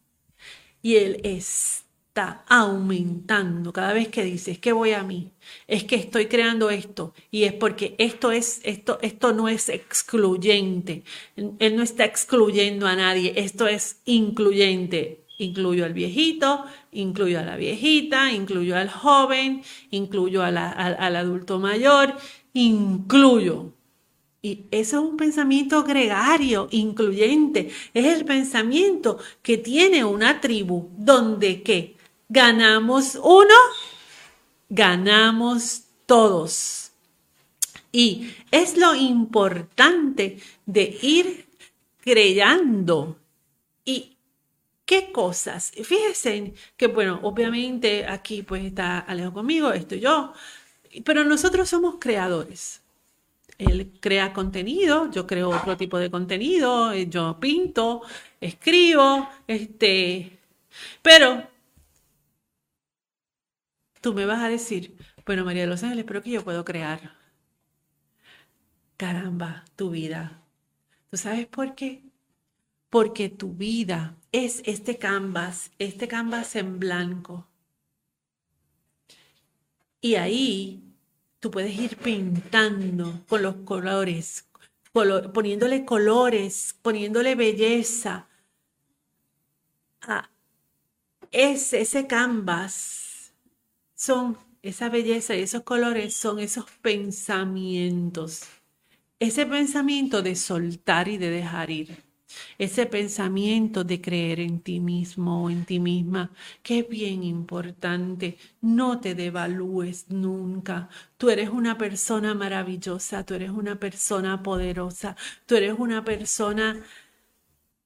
[0.82, 5.32] Y Él está aumentando cada vez que dices que voy a mí.
[5.68, 7.14] Es que estoy creando esto.
[7.32, 11.04] Y es porque esto es, esto, esto no es excluyente.
[11.36, 13.34] Él no está excluyendo a nadie.
[13.36, 15.26] Esto es incluyente.
[15.40, 22.14] Incluyo al viejito, incluyo a la viejita, incluyo al joven, incluyo al, adulto mayor,
[22.52, 23.72] incluyo.
[24.42, 27.72] Y eso es un pensamiento gregario, incluyente.
[27.94, 31.96] Es el pensamiento que tiene una tribu donde ¿qué?
[32.28, 33.56] Ganamos uno,
[34.68, 36.92] ganamos todos.
[37.94, 41.46] Y es lo importante de ir
[42.02, 43.18] creyendo
[43.86, 44.18] y
[44.90, 45.72] ¿Qué cosas?
[45.84, 50.34] Fíjense que, bueno, obviamente aquí pues está Alejo conmigo, estoy yo,
[51.06, 52.82] pero nosotros somos creadores.
[53.60, 58.02] Él crea contenido, yo creo otro tipo de contenido, eh, yo pinto,
[58.42, 60.40] escribo, este,
[61.04, 61.48] pero
[64.02, 67.16] tú me vas a decir, bueno, María de los Ángeles, pero que yo puedo crear.
[68.98, 70.42] Caramba, tu vida.
[71.10, 72.09] ¿Tú sabes por qué?
[72.90, 77.48] Porque tu vida es este canvas, este canvas en blanco.
[80.02, 80.84] Y ahí
[81.40, 84.50] tú puedes ir pintando con los colores,
[84.92, 88.28] poniéndole colores, poniéndole belleza.
[90.02, 90.30] a
[91.32, 93.34] ese, ese canvas
[93.96, 98.44] son esa belleza y esos colores son esos pensamientos.
[99.20, 102.09] Ese pensamiento de soltar y de dejar ir.
[102.58, 106.32] Ese pensamiento de creer en ti mismo o en ti misma,
[106.64, 108.38] que es bien importante.
[108.62, 110.90] No te devalúes nunca.
[111.18, 115.16] Tú eres una persona maravillosa, tú eres una persona poderosa,
[115.46, 116.84] tú eres una persona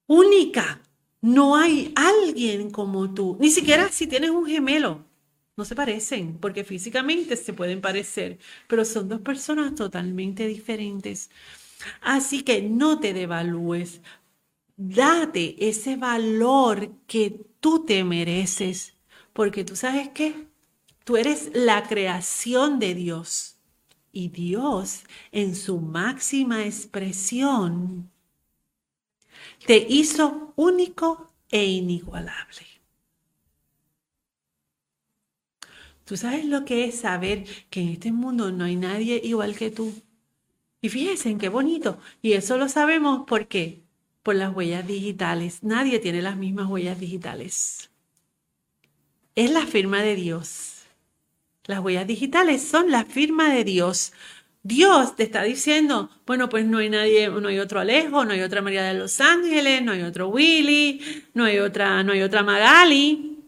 [0.08, 0.82] única.
[1.22, 5.06] No hay alguien como tú, ni siquiera si tienes un gemelo.
[5.56, 11.30] No se parecen, porque físicamente se pueden parecer, pero son dos personas totalmente diferentes.
[12.02, 14.02] Así que no te devalúes,
[14.76, 18.96] date ese valor que tú te mereces,
[19.34, 20.48] porque tú sabes que
[21.04, 23.58] tú eres la creación de Dios
[24.12, 28.12] y Dios en su máxima expresión
[29.66, 32.68] te hizo único e inigualable.
[36.06, 39.72] ¿Tú sabes lo que es saber que en este mundo no hay nadie igual que
[39.72, 39.94] tú?
[40.82, 41.98] Y fíjense en qué bonito.
[42.22, 43.83] Y eso lo sabemos porque
[44.24, 45.60] por las huellas digitales.
[45.62, 47.92] Nadie tiene las mismas huellas digitales.
[49.36, 50.84] Es la firma de Dios.
[51.66, 54.14] Las huellas digitales son la firma de Dios.
[54.64, 58.42] Dios te está diciendo, bueno, pues no hay nadie, no hay otro Alejo, no hay
[58.42, 61.02] otra María de los Ángeles, no hay otro Willy,
[61.34, 63.40] no hay otra, no hay otra Magali.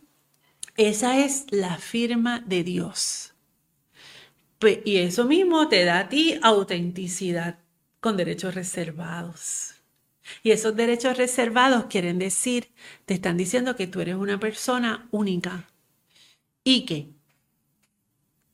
[0.76, 3.34] Esa es la firma de Dios.
[4.84, 7.60] Y eso mismo te da a ti autenticidad
[8.02, 9.75] con derechos reservados.
[10.44, 12.72] Y esos derechos reservados quieren decir,
[13.06, 15.68] te están diciendo que tú eres una persona única
[16.64, 17.10] y que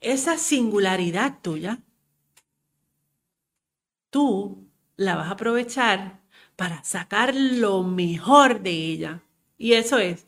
[0.01, 1.79] esa singularidad tuya,
[4.09, 6.19] tú la vas a aprovechar
[6.55, 9.23] para sacar lo mejor de ella.
[9.57, 10.25] Y eso es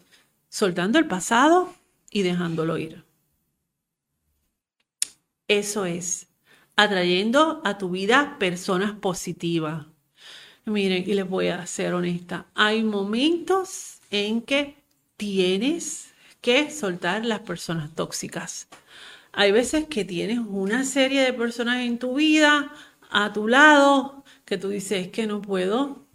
[0.50, 1.74] soltando el pasado
[2.10, 3.04] y dejándolo ir.
[5.48, 6.28] Eso es
[6.76, 9.88] atrayendo a tu vida personas positivas,
[10.66, 14.78] Miren, y les voy a ser honesta, hay momentos en que
[15.18, 18.70] tienes que soltar las personas tóxicas.
[19.34, 22.74] Hay veces que tienes una serie de personas en tu vida,
[23.10, 26.06] a tu lado, que tú dices, que no puedo,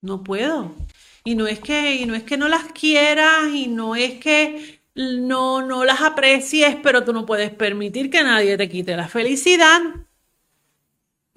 [0.00, 0.74] no puedo.
[1.22, 4.80] Y no es que, y no es que no las quieras, y no es que
[4.96, 9.82] no, no las aprecies, pero tú no puedes permitir que nadie te quite la felicidad,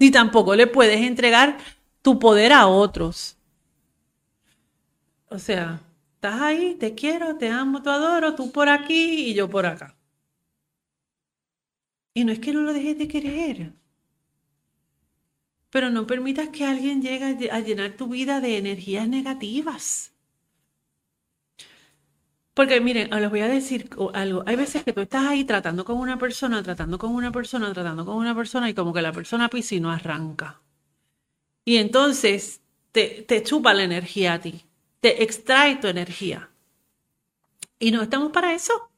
[0.00, 1.58] ni tampoco le puedes entregar
[2.02, 3.36] tu poder a otros.
[5.28, 5.80] O sea,
[6.14, 9.96] estás ahí, te quiero, te amo, te adoro, tú por aquí y yo por acá.
[12.14, 13.72] Y no es que no lo dejes de querer,
[15.70, 20.12] pero no permitas que alguien llegue a llenar tu vida de energías negativas.
[22.54, 24.42] Porque miren, les voy a decir algo.
[24.46, 28.04] Hay veces que tú estás ahí tratando con una persona, tratando con una persona, tratando
[28.04, 30.60] con una persona y como que la persona pisa y no arranca.
[31.70, 32.60] Y entonces
[32.90, 34.64] te, te chupa la energía a ti,
[35.00, 36.50] te extrae tu energía.
[37.78, 38.90] Y no estamos para eso.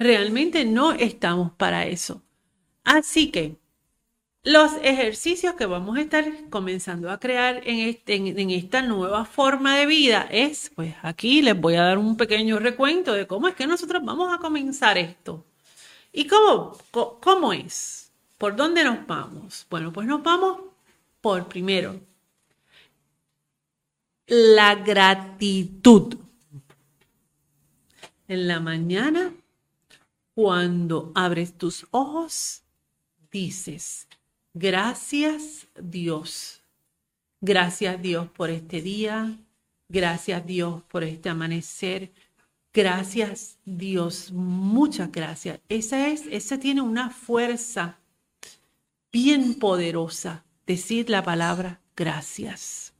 [0.00, 2.24] Realmente no estamos para eso.
[2.82, 3.56] Así que
[4.42, 9.76] los ejercicios que vamos a estar comenzando a crear en, este, en, esta nueva forma
[9.76, 13.54] de vida es, pues aquí les voy a dar un pequeño recuento de cómo es
[13.54, 15.46] que nosotros vamos a comenzar esto.
[16.12, 18.10] ¿Y cómo, cómo es?
[18.38, 19.68] ¿Por dónde nos vamos?
[19.70, 20.67] Bueno, pues nos vamos
[21.20, 22.00] por primero
[24.28, 26.16] la gratitud.
[28.28, 29.32] En la mañana,
[30.34, 32.62] cuando abres tus ojos,
[33.30, 34.06] dices,
[34.60, 36.62] Gracias Dios.
[37.40, 39.38] Gracias Dios por este día.
[39.88, 42.12] Gracias Dios por este amanecer.
[42.72, 44.32] Gracias Dios.
[44.32, 45.60] Muchas gracias.
[45.68, 47.98] Esa es, esa tiene una fuerza
[49.12, 50.44] bien poderosa.
[50.68, 52.92] Decir la palabra gracias.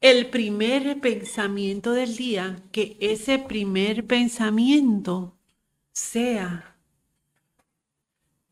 [0.00, 5.36] El primer pensamiento del día, que ese primer pensamiento
[5.90, 6.76] sea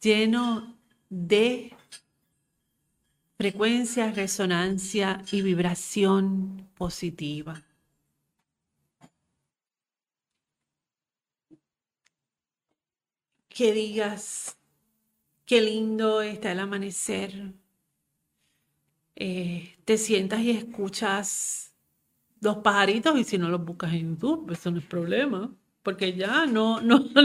[0.00, 0.76] lleno
[1.08, 1.72] de
[3.36, 7.62] frecuencia, resonancia y vibración positiva.
[13.48, 14.58] Que digas,
[15.46, 17.54] qué lindo está el amanecer.
[19.20, 21.72] Eh, te sientas y escuchas
[22.40, 25.50] los pajaritos y si no los buscas en YouTube, eso no es problema
[25.88, 27.22] porque ya no, no, no,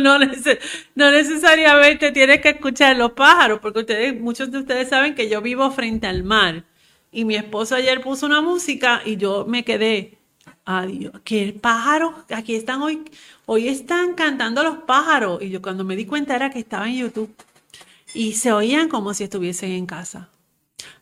[0.96, 5.42] no necesariamente tienes que escuchar los pájaros, porque ustedes, muchos de ustedes saben que yo
[5.42, 6.64] vivo frente al mar.
[7.12, 10.18] Y mi esposo ayer puso una música y yo me quedé,
[10.64, 12.14] adiós, ¿qué pájaros?
[12.30, 13.04] Aquí están hoy,
[13.48, 15.42] hoy están cantando los pájaros.
[15.42, 17.36] Y yo cuando me di cuenta era que estaba en YouTube.
[18.14, 20.30] Y se oían como si estuviesen en casa.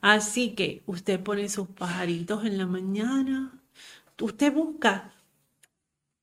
[0.02, 3.62] Así que usted pone sus pajaritos en la mañana.
[4.20, 5.14] Usted busca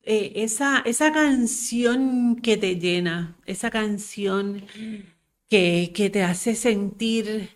[0.03, 4.65] eh, esa, esa canción que te llena, esa canción
[5.49, 7.51] que, que te hace sentir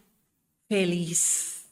[0.69, 1.67] feliz.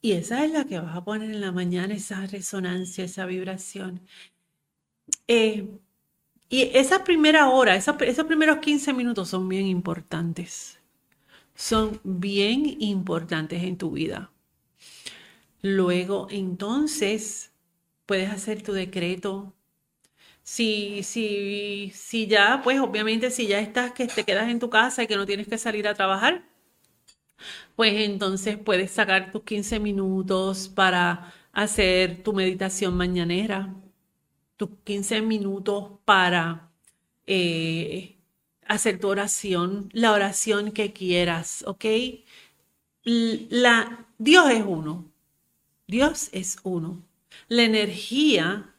[0.00, 4.00] Y esa es la que vas a poner en la mañana, esa resonancia, esa vibración.
[5.28, 5.66] Eh,
[6.48, 10.73] y esa primera hora, esos primeros 15 minutos son bien importantes.
[11.54, 14.30] Son bien importantes en tu vida.
[15.62, 17.52] Luego, entonces,
[18.06, 19.54] puedes hacer tu decreto
[20.42, 25.02] si, si, si ya, pues obviamente si ya estás que te quedas en tu casa
[25.04, 26.44] y que no tienes que salir a trabajar,
[27.76, 33.74] pues entonces puedes sacar tus 15 minutos para hacer tu meditación mañanera,
[34.56, 36.70] tus 15 minutos para
[37.26, 38.13] eh,
[38.66, 41.84] hacer tu oración, la oración que quieras, ¿ok?
[43.04, 45.10] La, Dios es uno,
[45.86, 47.02] Dios es uno.
[47.48, 48.74] La energía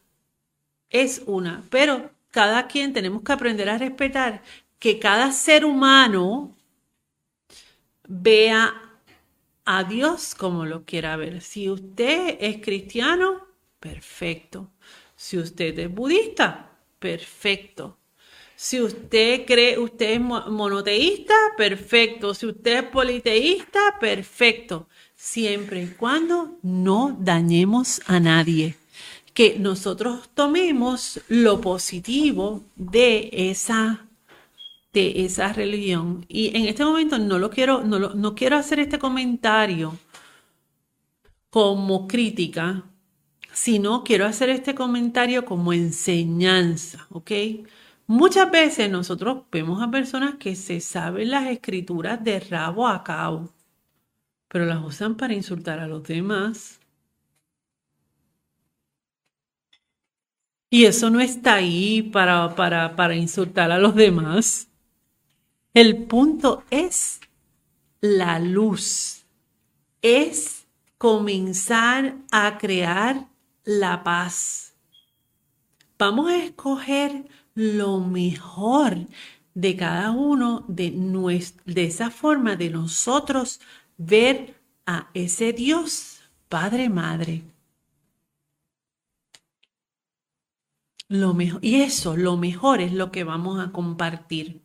[0.90, 4.44] es una, pero cada quien tenemos que aprender a respetar
[4.80, 6.56] que cada ser humano
[8.08, 8.82] vea
[9.66, 11.42] a Dios como lo quiera ver.
[11.42, 13.48] Si usted es cristiano,
[13.80, 14.72] perfecto.
[15.16, 17.98] Si usted es budista, perfecto.
[18.68, 22.34] Si usted cree, usted es monoteísta, perfecto.
[22.34, 24.90] Si usted es politeísta, perfecto.
[25.16, 28.76] Siempre y cuando no dañemos a nadie
[29.36, 34.08] que nosotros tomemos lo positivo de esa,
[34.94, 36.26] de esa religión.
[36.28, 39.96] Y en este momento no lo quiero, no, no quiero hacer este comentario
[41.52, 42.84] como crítica,
[43.54, 47.32] sino quiero hacer este comentario como enseñanza, ¿ok?
[48.08, 53.54] Muchas veces nosotros vemos a personas que se saben las escrituras de rabo a cabo,
[54.48, 56.80] pero las usan para insultar a los demás,
[60.76, 64.68] Y eso no está ahí para, para, para insultar a los demás.
[65.74, 67.22] El punto es
[68.02, 69.26] la luz.
[70.02, 73.30] Es comenzar a crear
[73.64, 74.76] la paz.
[75.98, 77.26] Vamos a escoger
[77.56, 79.08] lo mejor
[79.54, 80.92] de cada uno de,
[81.66, 83.62] de esa forma de nosotros
[83.98, 87.42] ver a ese Dios, Padre, Madre.
[91.08, 94.62] Lo mejor, y eso, lo mejor es lo que vamos a compartir.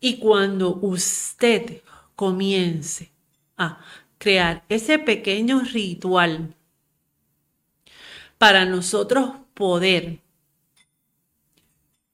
[0.00, 1.82] Y cuando usted
[2.16, 3.10] comience
[3.58, 3.80] a
[4.16, 6.54] crear ese pequeño ritual
[8.38, 10.20] para nosotros poder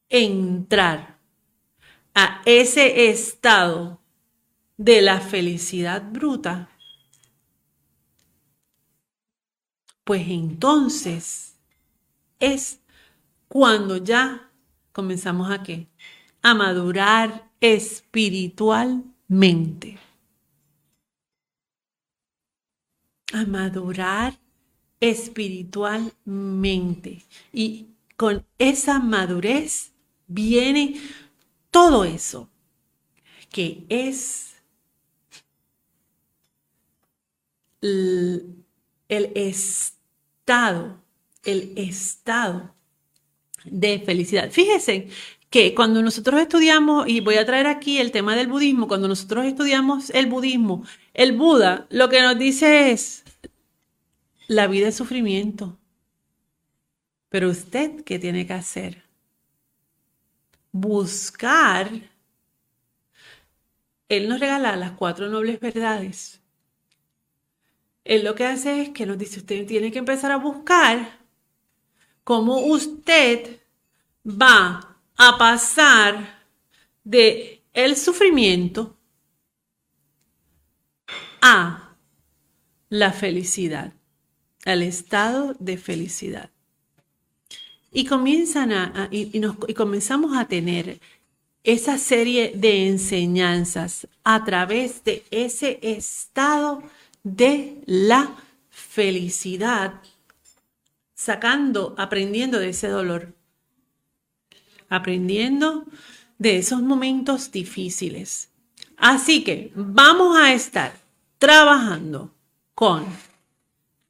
[0.09, 1.19] entrar
[2.15, 4.01] a ese estado
[4.77, 6.69] de la felicidad bruta,
[10.05, 11.57] pues entonces
[12.39, 12.81] es
[13.49, 14.53] cuando ya
[14.93, 15.89] comenzamos a qué?
[16.43, 19.99] A madurar espiritualmente.
[23.33, 24.39] A madurar
[25.01, 27.25] espiritualmente.
[27.53, 29.96] Y con esa madurez
[30.27, 31.01] viene
[31.71, 32.49] todo eso
[33.51, 34.57] que es
[37.81, 38.65] el,
[39.09, 41.03] estado,
[41.45, 42.75] el estado
[43.65, 44.51] de felicidad.
[44.51, 45.09] Fíjense
[45.51, 49.47] que cuando nosotros estudiamos, y voy a traer aquí el tema del budismo, cuando nosotros
[49.47, 53.25] estudiamos el budismo, el Buda lo que nos dice es,
[54.49, 55.79] la vida es sufrimiento.
[57.29, 59.06] Pero usted, ¿qué tiene que hacer?
[60.73, 61.91] Buscar.
[64.09, 66.41] Él nos regala las cuatro nobles verdades.
[68.05, 71.19] Él lo que hace es que nos dice, usted tiene que empezar a buscar
[72.23, 73.61] cómo usted
[74.25, 76.45] va a pasar
[77.03, 78.97] de el sufrimiento
[81.41, 81.97] a
[82.89, 83.93] la felicidad,
[84.65, 86.51] al estado de felicidad.
[87.97, 89.41] Y comienzan a, y,
[89.73, 91.01] comenzamos a tener
[91.65, 96.83] esa serie de enseñanzas a través de ese estado
[97.23, 98.37] de la
[98.69, 100.03] felicidad,
[101.15, 103.35] sacando, aprendiendo de ese dolor,
[104.91, 105.87] aprendiendo
[106.37, 108.51] de esos momentos difíciles.
[108.99, 110.93] Así que vamos a estar
[111.39, 112.31] trabajando
[112.75, 113.07] con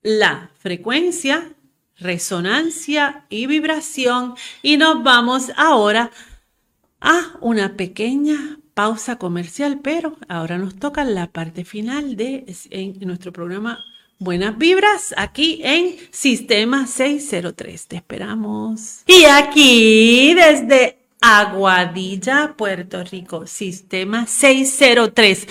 [0.02, 1.52] la frecuencia
[1.98, 6.10] resonancia y vibración y nos vamos ahora
[7.00, 12.44] a una pequeña pausa comercial, pero ahora nos toca la parte final de
[13.00, 13.84] nuestro programa
[14.18, 17.86] Buenas Vibras aquí en Sistema 603.
[17.86, 19.02] Te esperamos.
[19.06, 25.46] Y aquí desde Aguadilla, Puerto Rico, Sistema 603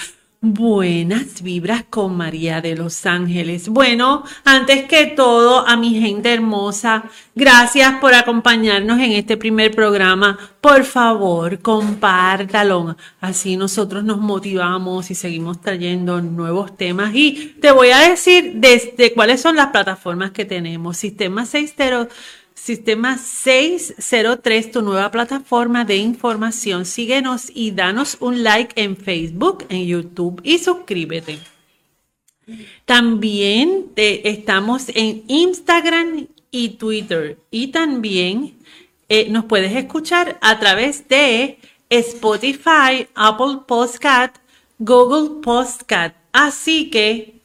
[0.48, 3.68] Buenas vibras con María de los Ángeles.
[3.68, 10.38] Bueno, antes que todo, a mi gente hermosa, gracias por acompañarnos en este primer programa.
[10.62, 12.96] Por favor, compártalo.
[13.22, 17.16] Así nosotros nos motivamos y seguimos trayendo nuevos temas.
[17.16, 20.96] Y te voy a decir desde cuáles son las plataformas que tenemos.
[20.96, 22.08] Sistema 60
[22.56, 26.86] Sistema 603, tu nueva plataforma de información.
[26.86, 31.38] Síguenos y danos un like en Facebook, en YouTube y suscríbete.
[32.86, 37.38] También estamos en Instagram y Twitter.
[37.52, 38.58] Y también
[39.10, 44.38] eh, nos puedes escuchar a través de Spotify, Apple Podcast,
[44.80, 46.16] Google Podcast.
[46.32, 47.42] Así que,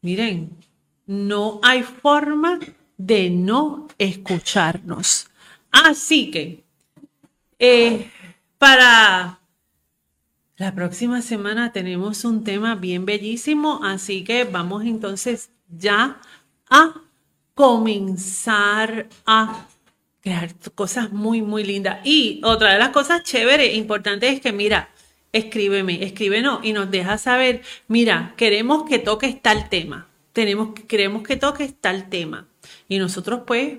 [0.00, 0.50] miren,
[1.06, 2.58] no hay forma
[3.06, 5.28] de no escucharnos.
[5.70, 6.64] Así que,
[7.58, 8.10] eh,
[8.58, 9.40] para
[10.56, 16.20] la próxima semana tenemos un tema bien bellísimo, así que vamos entonces ya
[16.68, 17.00] a
[17.54, 19.66] comenzar a
[20.20, 22.00] crear cosas muy, muy lindas.
[22.04, 24.90] Y otra de las cosas chéveres, importantes es que, mira,
[25.32, 31.36] escríbeme, escríbenos y nos deja saber, mira, queremos que toques tal tema, tenemos, queremos que
[31.36, 32.49] toques tal tema.
[32.88, 33.78] Y nosotros pues,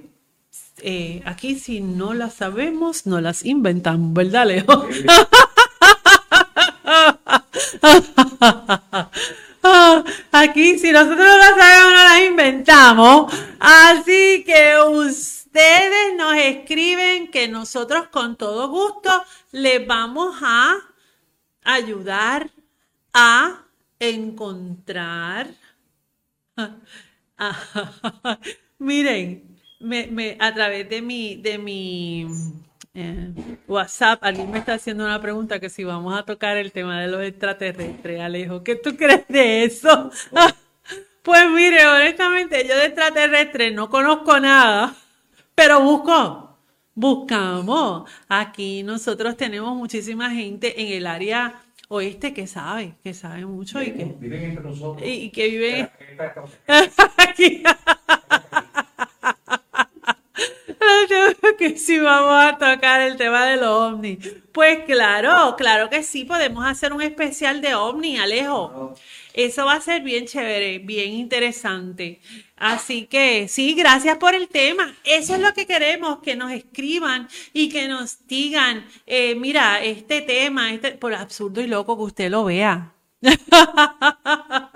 [0.78, 4.66] eh, aquí si no las sabemos, no las inventamos, ¿verdad, Leo?
[10.32, 13.32] Aquí si nosotros no las sabemos, no las inventamos.
[13.60, 19.12] Así que ustedes nos escriben que nosotros con todo gusto
[19.52, 20.78] les vamos a
[21.64, 22.50] ayudar
[23.14, 23.66] a
[24.00, 25.54] encontrar
[28.82, 32.26] Miren, me, a través de mi, de mi
[32.96, 33.32] eh,
[33.68, 37.08] WhatsApp, alguien me está haciendo una pregunta que si vamos a tocar el tema de
[37.08, 40.10] los extraterrestres, Alejo, ¿qué tú crees de eso?
[41.22, 44.96] pues mire, honestamente, yo de extraterrestre no conozco nada,
[45.54, 46.58] pero busco,
[46.96, 48.10] buscamos.
[48.28, 53.92] Aquí nosotros tenemos muchísima gente en el área oeste que sabe, que sabe mucho y
[53.92, 55.08] que viven entre nosotros.
[55.08, 55.90] Y, que viven
[57.18, 57.62] aquí.
[61.58, 64.18] que si vamos a tocar el tema de los ovnis.
[64.52, 68.96] Pues claro, claro que sí, podemos hacer un especial de ovni, Alejo.
[69.34, 72.20] Eso va a ser bien chévere, bien interesante.
[72.58, 74.94] Así que sí, gracias por el tema.
[75.04, 80.22] Eso es lo que queremos, que nos escriban y que nos digan, eh, mira, este
[80.22, 82.94] tema, este, por absurdo y loco que usted lo vea.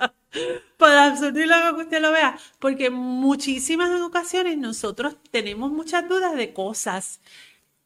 [1.30, 7.22] y loco que usted lo vea, porque muchísimas ocasiones nosotros tenemos muchas dudas de cosas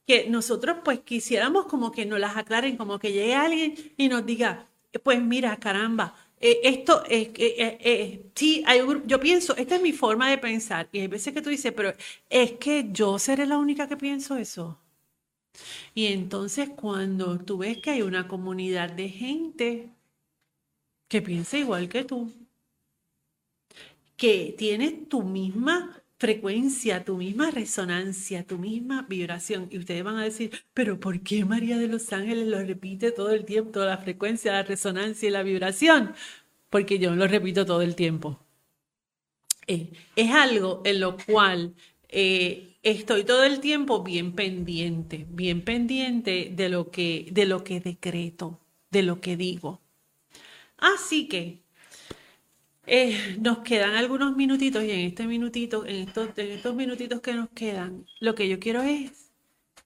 [0.07, 4.25] que nosotros pues quisiéramos como que nos las aclaren, como que llegue alguien y nos
[4.25, 4.67] diga,
[5.03, 9.81] pues mira, caramba, eh, esto es que eh, eh, sí, hay yo pienso, esta es
[9.81, 10.89] mi forma de pensar.
[10.91, 11.93] Y hay veces que tú dices, pero
[12.29, 14.79] es que yo seré la única que pienso eso.
[15.93, 19.89] Y entonces cuando tú ves que hay una comunidad de gente
[21.07, 22.31] que piensa igual que tú,
[24.19, 29.69] que tiene tu misma frecuencia, tu misma resonancia, tu misma vibración.
[29.71, 33.31] Y ustedes van a decir, pero ¿por qué María de los Ángeles lo repite todo
[33.31, 36.13] el tiempo, toda la frecuencia, la resonancia y la vibración?
[36.69, 38.39] Porque yo lo repito todo el tiempo.
[39.67, 41.73] Eh, es algo en lo cual
[42.09, 47.79] eh, estoy todo el tiempo bien pendiente, bien pendiente de lo que, de lo que
[47.79, 48.59] decreto,
[48.91, 49.79] de lo que digo.
[50.77, 51.58] Así que
[52.89, 57.33] eh, nos quedan algunos minutitos y en este minutito, en estos, en estos minutitos que
[57.33, 59.31] nos quedan, lo que yo quiero es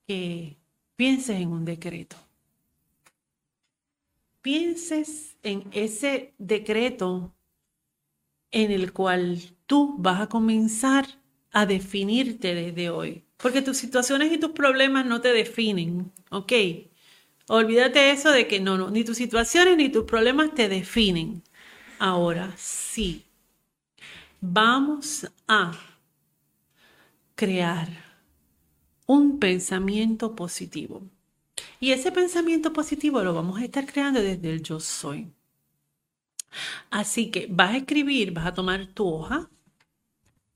[0.07, 0.57] que
[0.95, 2.15] pienses en un decreto.
[4.41, 7.33] Pienses en ese decreto
[8.51, 11.05] en el cual tú vas a comenzar
[11.51, 13.23] a definirte desde hoy.
[13.37, 16.53] Porque tus situaciones y tus problemas no te definen, ¿ok?
[17.49, 21.43] Olvídate eso de que no, no, ni tus situaciones ni tus problemas te definen.
[22.05, 23.23] Ahora sí,
[24.41, 25.71] vamos a
[27.33, 27.87] crear
[29.07, 31.01] un pensamiento positivo.
[31.79, 35.31] Y ese pensamiento positivo lo vamos a estar creando desde el yo soy.
[36.89, 39.49] Así que vas a escribir, vas a tomar tu hoja,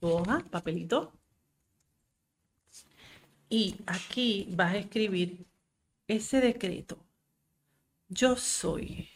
[0.01, 1.13] tu hoja, papelito,
[3.49, 5.45] y aquí vas a escribir
[6.09, 6.97] ese decreto.
[8.09, 9.07] Yo soy.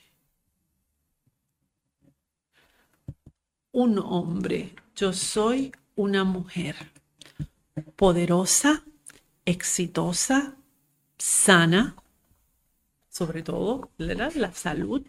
[3.72, 6.76] Un hombre, yo soy una mujer
[7.96, 8.84] poderosa,
[9.46, 10.56] exitosa,
[11.18, 11.96] sana,
[13.10, 15.06] sobre todo la salud.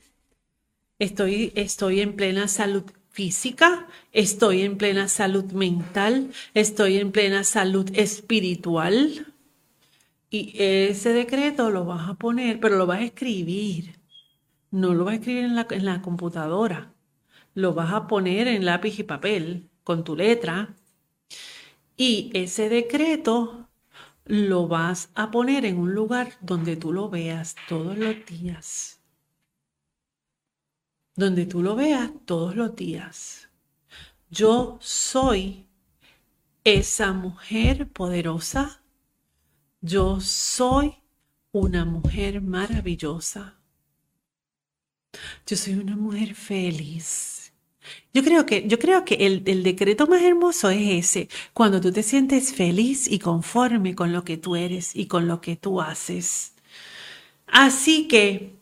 [0.99, 7.91] Estoy, estoy en plena salud física, estoy en plena salud mental, estoy en plena salud
[7.95, 9.27] espiritual.
[10.31, 13.99] Y ese decreto lo vas a poner, pero lo vas a escribir.
[14.71, 16.92] No lo vas a escribir en la, en la computadora
[17.55, 20.75] lo vas a poner en lápiz y papel con tu letra
[21.97, 23.69] y ese decreto
[24.25, 29.01] lo vas a poner en un lugar donde tú lo veas todos los días.
[31.15, 33.51] Donde tú lo veas todos los días.
[34.31, 35.69] Yo soy
[36.65, 38.83] esa mujer poderosa.
[39.81, 40.95] Yo soy
[41.51, 43.59] una mujer maravillosa.
[45.47, 47.42] Yo soy una mujer feliz.
[48.15, 51.93] Yo creo que, yo creo que el, el, decreto más hermoso es ese, cuando tú
[51.93, 55.81] te sientes feliz y conforme con lo que tú eres y con lo que tú
[55.81, 56.55] haces.
[57.47, 58.55] Así que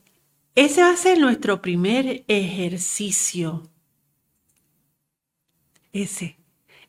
[0.55, 3.68] ese va a ser nuestro primer ejercicio.
[5.93, 6.37] Ese,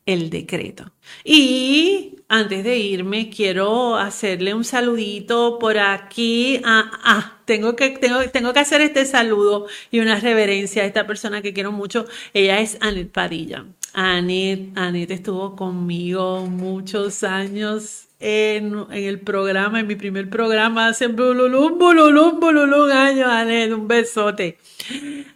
[0.06, 0.92] el decreto.
[1.24, 6.60] Y antes de irme, quiero hacerle un saludito por aquí.
[6.64, 11.42] Ah, tengo que, tengo, tengo que hacer este saludo y una reverencia a esta persona
[11.42, 12.06] que quiero mucho.
[12.32, 13.66] Ella es Anet Padilla.
[13.94, 21.78] Anet, Anet estuvo conmigo muchos años en, el programa, en mi primer programa, hace bululum,
[21.78, 24.58] bululum, bululum años, Anet, un besote.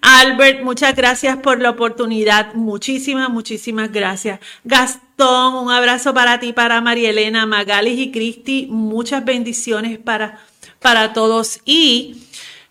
[0.01, 4.41] Albert, muchas gracias por la oportunidad, muchísimas, muchísimas gracias.
[4.65, 10.39] Gastón, un abrazo para ti, para María Elena, Magalis y Cristi, muchas bendiciones para,
[10.81, 12.26] para todos y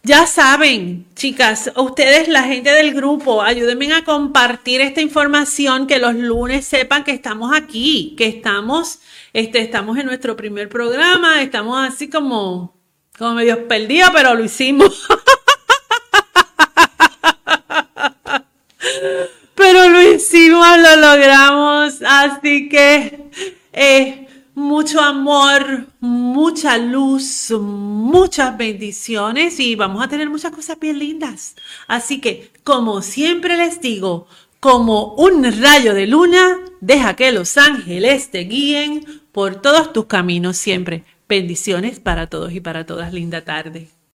[0.06, 6.14] ya saben, chicas, ustedes, la gente del grupo, ayúdenme a compartir esta información, que los
[6.14, 9.00] lunes sepan que estamos aquí, que estamos,
[9.34, 12.78] este, estamos en nuestro primer programa, estamos así como,
[13.18, 15.08] como medio perdidos, pero lo hicimos.
[19.56, 23.22] pero lo hicimos, lo logramos, así que,
[23.74, 24.25] eh,
[24.56, 31.56] mucho amor, mucha luz, muchas bendiciones y vamos a tener muchas cosas bien lindas.
[31.88, 34.28] Así que, como siempre les digo,
[34.62, 40.58] como un rayo de luna, deja que los ángeles te guíen por todos tus caminos
[40.58, 41.04] siempre.
[41.28, 43.14] Bendiciones para todos y para todas.
[43.14, 43.95] Linda tarde.